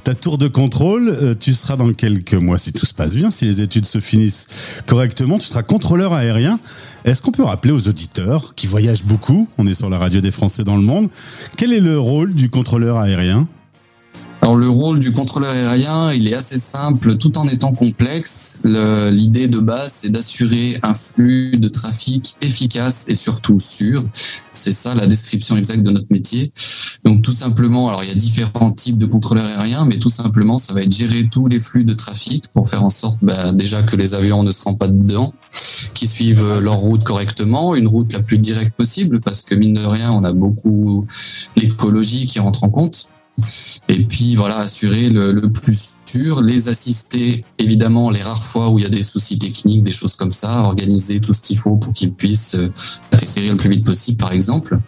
[0.05, 1.37] ta tour de contrôle.
[1.39, 4.81] Tu seras dans quelques mois, si tout se passe bien, si les études se finissent
[4.87, 6.59] correctement, tu seras contrôleur aérien.
[7.07, 10.33] Est-ce qu'on peut rappeler aux auditeurs qui voyagent beaucoup, on est sur la radio des
[10.33, 11.09] Français dans le monde,
[11.57, 13.47] quel est le rôle du contrôleur aérien?
[14.43, 18.61] Alors le rôle du contrôleur aérien, il est assez simple tout en étant complexe.
[18.65, 24.05] Le- L'idée de base, c'est d'assurer un flux de trafic efficace et surtout sûr.
[24.53, 26.53] C'est ça la description exacte de notre métier.
[27.07, 30.59] Donc tout simplement, alors il y a différents types de contrôleurs aériens, mais tout simplement,
[30.59, 33.85] ça va être gérer tous les flux de trafic pour faire en sorte bah, déjà
[33.85, 35.33] que les avions ne se rendent pas dedans,
[35.95, 39.75] qu'ils suivent euh, leur route correctement, une route la plus directe possible, parce que mine
[39.75, 41.07] de rien, on a beaucoup
[41.55, 43.09] l'écologie qui rentre en compte.
[43.89, 48.83] Et puis voilà, assurer le, plus sûr, les assister évidemment les rares fois où il
[48.83, 51.93] y a des soucis techniques, des choses comme ça, organiser tout ce qu'il faut pour
[51.93, 52.69] qu'ils puissent euh,
[53.13, 54.81] atterrir le plus vite possible par exemple.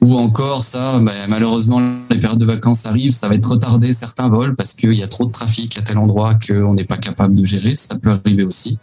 [0.00, 1.80] Ou encore ça, bah, malheureusement
[2.10, 5.08] les périodes de vacances arrivent, ça va être retardé certains vols parce qu'il y a
[5.08, 8.44] trop de trafic à tel endroit qu'on n'est pas capable de gérer, ça peut arriver
[8.44, 8.78] aussi.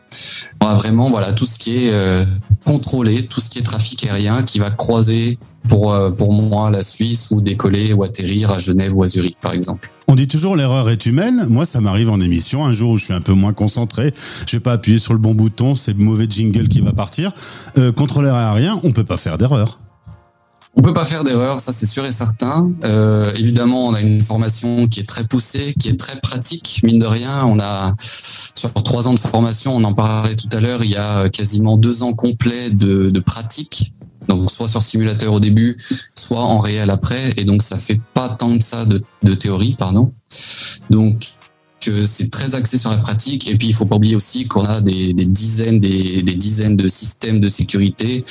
[0.61, 2.25] On vraiment voilà tout ce qui est euh,
[2.65, 5.37] contrôlé, tout ce qui est trafic aérien qui va croiser
[5.67, 9.37] pour, euh, pour moi la Suisse ou décoller ou atterrir à Genève ou à Zurich
[9.41, 9.91] par exemple.
[10.07, 11.47] On dit toujours l'erreur est humaine.
[11.49, 12.65] Moi, ça m'arrive en émission.
[12.65, 14.13] Un jour où je suis un peu moins concentré,
[14.47, 17.31] je vais pas appuyer sur le bon bouton, c'est le mauvais jingle qui va partir.
[17.77, 19.79] Euh, contrôleur aérien, on peut pas faire d'erreur.
[20.77, 22.69] On peut pas faire d'erreur, ça c'est sûr et certain.
[22.83, 26.81] Euh, évidemment, on a une formation qui est très poussée, qui est très pratique.
[26.83, 30.59] Mine de rien, on a sur trois ans de formation, on en parlait tout à
[30.59, 33.93] l'heure, il y a quasiment deux ans complets de, pratique.
[34.27, 35.77] Donc soit sur simulateur au début,
[36.13, 40.11] soit en réel après, et donc ça fait pas tant que ça de, théorie, pardon.
[40.89, 41.35] Donc
[42.05, 43.47] c'est très axé sur la pratique.
[43.47, 47.39] Et puis, il faut pas oublier aussi qu'on a des, dizaines, des, dizaines de systèmes
[47.39, 48.25] de sécurité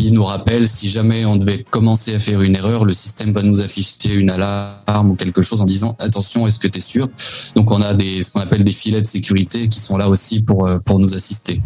[0.00, 3.42] qui nous rappellent si jamais on devait commencer à faire une erreur, le système va
[3.42, 7.06] nous afficher une alarme ou quelque chose en disant attention, est-ce que tu es sûr?
[7.54, 10.40] Donc, on a des, ce qu'on appelle des filets de sécurité qui sont là aussi
[10.40, 11.60] pour, pour nous assister.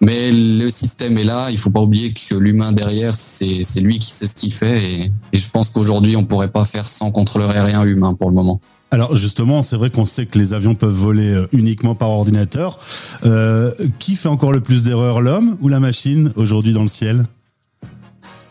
[0.00, 1.50] Mais le système est là.
[1.50, 4.82] Il faut pas oublier que l'humain derrière, c'est lui qui sait ce qu'il fait.
[4.82, 8.36] Et, et je pense qu'aujourd'hui, on pourrait pas faire sans contrôleur aérien humain pour le
[8.36, 8.58] moment.
[8.90, 12.78] Alors justement, c'est vrai qu'on sait que les avions peuvent voler euh, uniquement par ordinateur.
[13.24, 17.26] Euh, qui fait encore le plus d'erreurs, l'homme ou la machine aujourd'hui dans le ciel?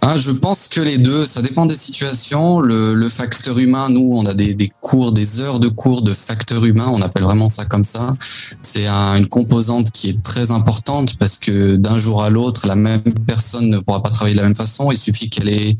[0.07, 2.59] Ah, je pense que les deux, ça dépend des situations.
[2.59, 6.91] Le, facteur humain, nous, on a des, cours, des heures de cours de facteur humain,
[6.93, 8.13] on appelle vraiment ça comme ça.
[8.19, 12.75] C'est un, une composante qui est très importante parce que d'un jour à l'autre, la
[12.75, 14.91] même personne ne pourra pas travailler de la même façon.
[14.91, 15.75] Il suffit qu'elle ait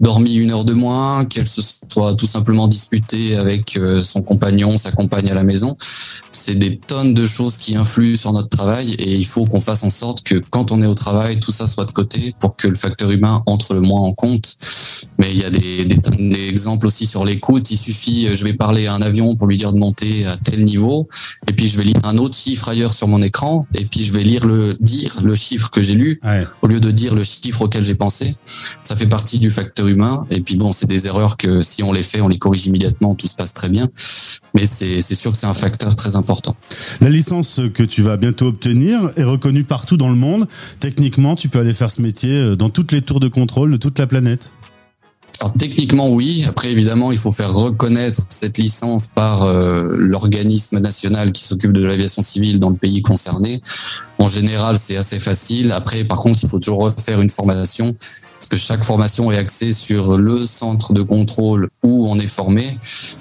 [0.00, 4.76] dormi une heure de moins, qu'elle se soit tout simplement disputée avec euh, son compagnon,
[4.76, 5.76] sa compagne à la maison.
[6.32, 9.82] C'est des tonnes de choses qui influent sur notre travail et il faut qu'on fasse
[9.82, 12.68] en sorte que quand on est au travail, tout ça soit de côté pour que
[12.68, 14.56] le facteur humain entre le moins en compte.
[15.18, 17.70] Mais il y a des, des tonnes d'exemples aussi sur l'écoute.
[17.70, 20.64] Il suffit, je vais parler à un avion pour lui dire de monter à tel
[20.64, 21.08] niveau
[21.48, 24.12] et puis je vais lire un autre chiffre ailleurs sur mon écran et puis je
[24.12, 26.44] vais lire le, dire le chiffre que j'ai lu ouais.
[26.62, 28.36] au lieu de dire le chiffre auquel j'ai pensé.
[28.82, 30.22] Ça fait partie du facteur humain.
[30.30, 33.14] Et puis bon, c'est des erreurs que si on les fait, on les corrige immédiatement,
[33.14, 33.88] tout se passe très bien.
[34.54, 36.56] Mais c'est sûr que c'est un facteur très important.
[37.00, 40.46] La licence que tu vas bientôt obtenir est reconnue partout dans le monde.
[40.80, 43.76] Techniquement, tu peux aller faire ce métier euh, dans toutes les tours de contrôle de
[43.76, 44.52] toute la planète.
[45.40, 46.44] Alors techniquement oui.
[46.48, 51.84] Après évidemment il faut faire reconnaître cette licence par euh, l'organisme national qui s'occupe de
[51.84, 53.60] l'aviation civile dans le pays concerné.
[54.18, 55.72] En général c'est assez facile.
[55.72, 59.72] Après par contre il faut toujours refaire une formation parce que chaque formation est axée
[59.72, 62.78] sur le centre de contrôle où on est formé.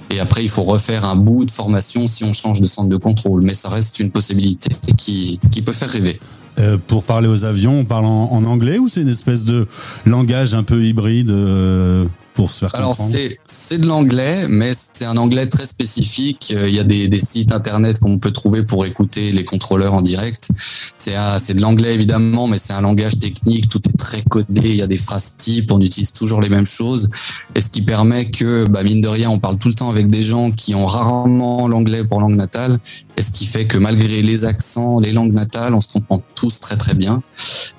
[0.09, 2.97] Et après il faut refaire un bout de formation si on change de centre de
[2.97, 3.41] contrôle.
[3.41, 6.20] Mais ça reste une possibilité qui, qui peut faire rêver.
[6.60, 9.68] Euh, pour parler aux avions, on parle en, en anglais ou c'est une espèce de
[10.06, 14.74] langage un peu hybride euh, pour se faire Alors comprendre c'est c'est de l'anglais, mais
[14.93, 16.53] c'est un anglais très spécifique.
[16.56, 19.93] Euh, Il y a des, des sites internet qu'on peut trouver pour écouter les contrôleurs
[19.93, 20.49] en direct.
[20.97, 23.70] C'est de l'anglais évidemment, mais c'est un langage technique.
[23.70, 24.70] Tout est très codé.
[24.70, 25.72] Il y a des phrases types.
[25.72, 27.10] On utilise toujours les mêmes choses,
[27.56, 30.08] et ce qui permet que, bah, mine de rien, on parle tout le temps avec
[30.08, 32.80] des gens qui ont rarement l'anglais pour langue natale,
[33.18, 36.59] et ce qui fait que malgré les accents, les langues natales, on se comprend tous
[36.59, 37.24] très très bien.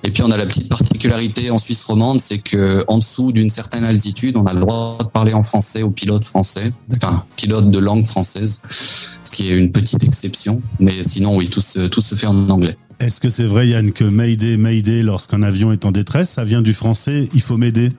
[0.03, 3.49] Et puis on a la petite particularité en Suisse romande, c'est que en dessous d'une
[3.49, 7.71] certaine altitude, on a le droit de parler en français aux pilotes français, enfin pilotes
[7.71, 10.63] de langue française, ce qui est une petite exception.
[10.81, 12.77] Mais sinon, oui, tout se, fait en anglais.
[13.01, 16.63] Est-ce que c'est vrai, Yann, que Mayday, Mayday, lorsqu'un avion est en détresse, ça vient
[16.63, 17.93] du français il faut m'aider?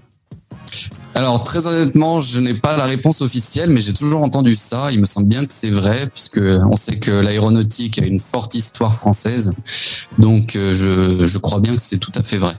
[1.18, 4.92] Alors très honnêtement, je n'ai pas la réponse officielle, mais j'ai toujours entendu ça.
[4.92, 8.54] Il me semble bien que c'est vrai, puisque on sait que l'aéronautique a une forte
[8.54, 9.56] histoire française,
[10.20, 12.54] donc euh, je, je crois bien que c'est tout à fait vrai.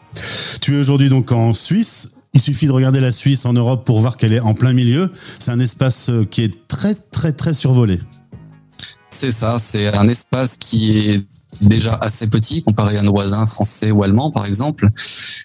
[0.61, 2.15] Tu es aujourd'hui donc en Suisse.
[2.35, 5.09] Il suffit de regarder la Suisse en Europe pour voir qu'elle est en plein milieu.
[5.39, 8.01] C'est un espace euh, qui est très, très, très survolé.
[9.09, 11.25] C'est ça, c'est un espace qui est
[11.61, 14.89] déjà assez petit comparé à nos voisins français ou allemands par exemple.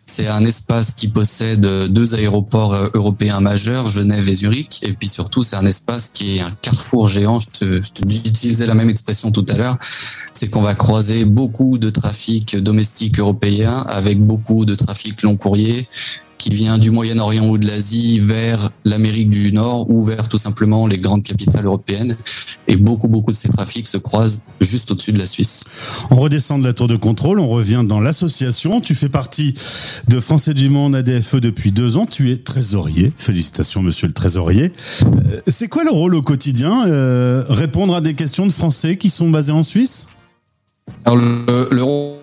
[0.05, 5.07] C'est un espace qui possède deux aéroports euh, européens majeurs, Genève et Zurich, et puis
[5.07, 7.39] surtout c'est un espace qui est un carrefour géant.
[7.39, 9.77] Je te, la même expression tout à l'heure,
[10.33, 15.87] c'est qu'on va croiser beaucoup de trafic domestique européen avec beaucoup de trafic long courrier
[16.37, 20.87] qui vient du Moyen-Orient ou de l'Asie vers l'Amérique du Nord ou vers tout simplement
[20.87, 22.17] les grandes capitales européennes.
[22.67, 25.61] Et beaucoup, beaucoup de ces trafics se croisent juste au-dessus de la Suisse.
[26.11, 28.79] On redescend de la tour de contrôle, on revient dans l'association.
[28.81, 29.53] Tu fais partie
[30.07, 32.05] de Français du Monde ADFE depuis deux ans.
[32.05, 33.11] Tu es trésorier.
[33.17, 34.71] Félicitations, monsieur le trésorier.
[35.03, 39.09] Euh, C'est quoi le rôle au quotidien Euh, Répondre à des questions de Français qui
[39.09, 40.07] sont basés en Suisse?
[41.05, 42.15] Alors, le, le rôle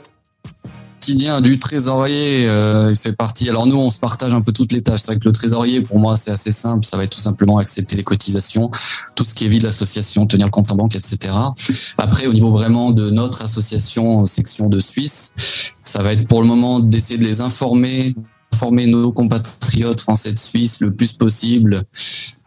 [1.17, 3.49] du trésorier, euh, il fait partie.
[3.49, 5.01] Alors nous, on se partage un peu toutes les tâches.
[5.01, 6.85] C'est vrai que le trésorier, pour moi, c'est assez simple.
[6.85, 8.71] Ça va être tout simplement accepter les cotisations,
[9.15, 11.33] tout ce qui est vie de l'association, tenir le compte en banque, etc.
[11.99, 15.35] Après, au niveau vraiment de notre association, section de Suisse,
[15.85, 18.15] ça va être pour le moment d'essayer de les informer,
[18.53, 21.85] informer nos compatriotes français de Suisse le plus possible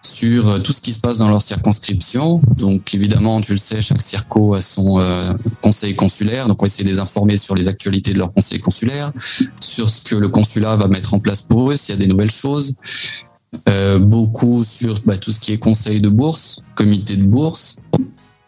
[0.04, 2.42] sur euh, tout ce qui se passe dans leur circonscription.
[2.58, 6.48] Donc évidemment, tu le sais, chaque circo a son euh, conseil consulaire.
[6.48, 9.12] Donc on va essayer de les informer sur les actualités de leur conseil consulaire,
[9.60, 12.08] sur ce que le consulat va mettre en place pour eux, s'il y a des
[12.08, 12.76] nouvelles choses.
[13.70, 17.78] Euh, beaucoup sur bah, tout ce qui est conseil de bourse, comité de bourse.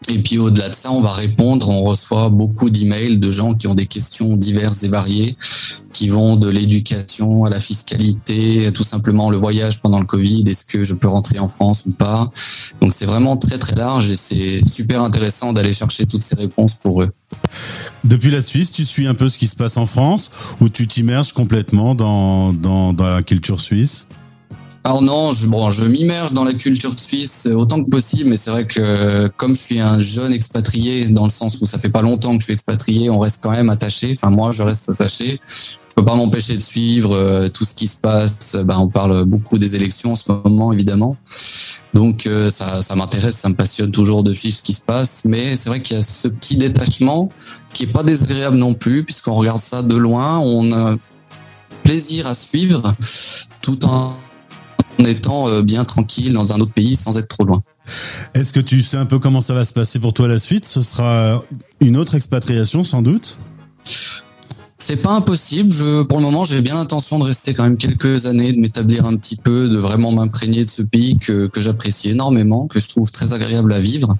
[0.08, 3.66] Et puis au-delà de ça, on va répondre, on reçoit beaucoup d'emails de gens qui
[3.66, 5.36] ont des questions diverses et variées,
[5.92, 10.64] qui vont de l'éducation à la fiscalité, tout simplement le voyage pendant le Covid, est-ce
[10.64, 12.28] que je peux rentrer en France ou pas.
[12.80, 16.74] Donc c'est vraiment très très large et c'est super intéressant d'aller chercher toutes ces réponses
[16.74, 17.10] pour eux.
[18.04, 20.30] Depuis la Suisse, tu suis un peu ce qui se passe en France
[20.60, 24.06] ou tu t'immerges complètement dans la culture suisse?
[24.86, 28.50] Alors non, je, bon, je m'immerge dans la culture suisse autant que possible, mais c'est
[28.50, 32.02] vrai que comme je suis un jeune expatrié, dans le sens où ça fait pas
[32.02, 34.14] longtemps que je suis expatrié, on reste quand même attaché.
[34.16, 35.40] Enfin moi, je reste attaché.
[35.48, 38.56] Je peux pas m'empêcher de suivre euh, tout ce qui se passe.
[38.64, 41.16] Ben, on parle beaucoup des élections en ce moment, évidemment.
[41.92, 45.22] Donc euh, ça, ça m'intéresse, ça me passionne toujours de suivre ce qui se passe.
[45.24, 47.28] Mais c'est vrai qu'il y a ce petit détachement
[47.72, 50.94] qui est pas désagréable non plus, puisqu'on regarde ça de loin, on a
[51.82, 52.94] plaisir à suivre,
[53.62, 54.14] tout en
[54.98, 57.62] en étant euh, bien tranquille dans un autre pays sans être trop loin.
[58.34, 60.64] Est-ce que tu sais un peu comment ça va se passer pour toi la suite?
[60.64, 61.42] Ce sera
[61.80, 63.38] une autre expatriation sans doute?
[64.88, 65.72] C'est pas impossible.
[65.72, 69.04] Je, pour le moment, j'ai bien l'intention de rester quand même quelques années, de m'établir
[69.04, 72.86] un petit peu, de vraiment m'imprégner de ce pays que, que j'apprécie énormément, que je
[72.88, 74.14] trouve très agréable à vivre.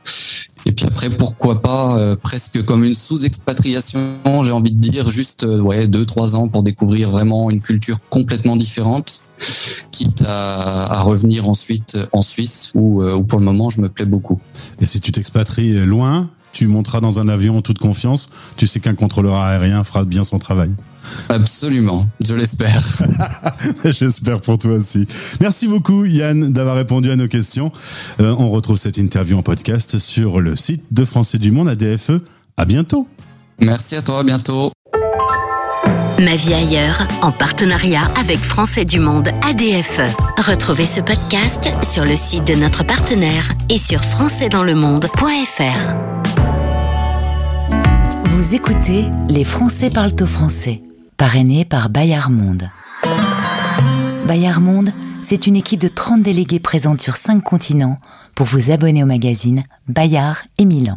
[0.65, 4.01] Et puis après, pourquoi pas, euh, presque comme une sous-expatriation,
[4.43, 8.01] j'ai envie de dire, juste euh, ouais deux trois ans pour découvrir vraiment une culture
[8.11, 9.23] complètement différente,
[9.93, 13.89] quitte à, à revenir ensuite en Suisse où, euh, où pour le moment je me
[13.89, 14.39] plais beaucoup.
[14.81, 18.81] Et si tu t'expatries loin, tu monteras dans un avion en toute confiance, tu sais
[18.81, 20.71] qu'un contrôleur aérien fera bien son travail.
[21.29, 22.83] Absolument, je l'espère.
[23.85, 25.07] J'espère pour toi aussi.
[25.41, 27.71] Merci beaucoup Yann d'avoir répondu à nos questions.
[28.21, 32.23] Euh, on retrouve cette interview en podcast sur le site de Français du Monde ADFE.
[32.57, 33.07] À bientôt.
[33.61, 34.73] Merci à toi, à bientôt.
[36.19, 40.01] Ma vie ailleurs, en partenariat avec Français du Monde ADFE.
[40.39, 46.36] Retrouvez ce podcast sur le site de notre partenaire et sur françaisdanslemonde.fr.
[48.37, 50.83] Vous écoutez Les Français parlent au français,
[51.17, 52.69] parrainé par Bayard Monde.
[54.29, 54.91] Bayard Monde,
[55.23, 57.99] c'est une équipe de 30 délégués présente sur 5 continents
[58.35, 60.97] pour vous abonner au magazine Bayard et Milan.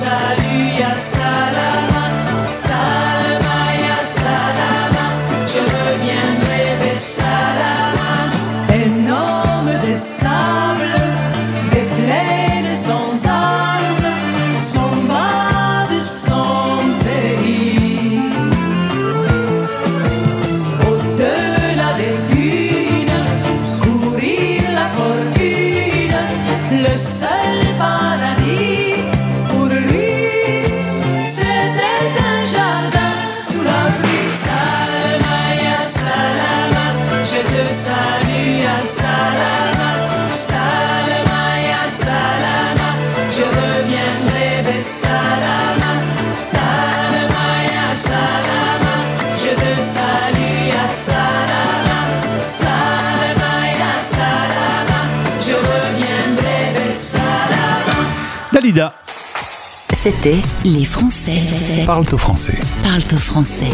[0.00, 0.39] Je
[60.02, 61.42] C'était Les Français.
[61.84, 62.58] Parle au français.
[62.82, 63.68] Parle au français.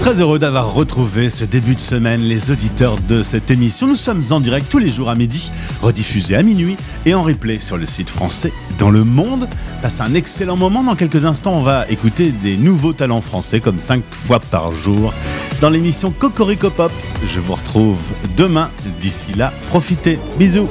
[0.00, 3.86] Très heureux d'avoir retrouvé ce début de semaine les auditeurs de cette émission.
[3.86, 7.58] Nous sommes en direct tous les jours à midi, rediffusés à minuit et en replay
[7.58, 9.46] sur le site français dans le monde.
[9.82, 10.82] Passe un excellent moment.
[10.82, 15.12] Dans quelques instants, on va écouter des nouveaux talents français comme 5 fois par jour
[15.60, 16.92] dans l'émission Cocorico Pop.
[17.26, 17.98] Je vous retrouve
[18.34, 18.70] demain.
[18.98, 20.18] D'ici là, profitez.
[20.38, 20.70] Bisous.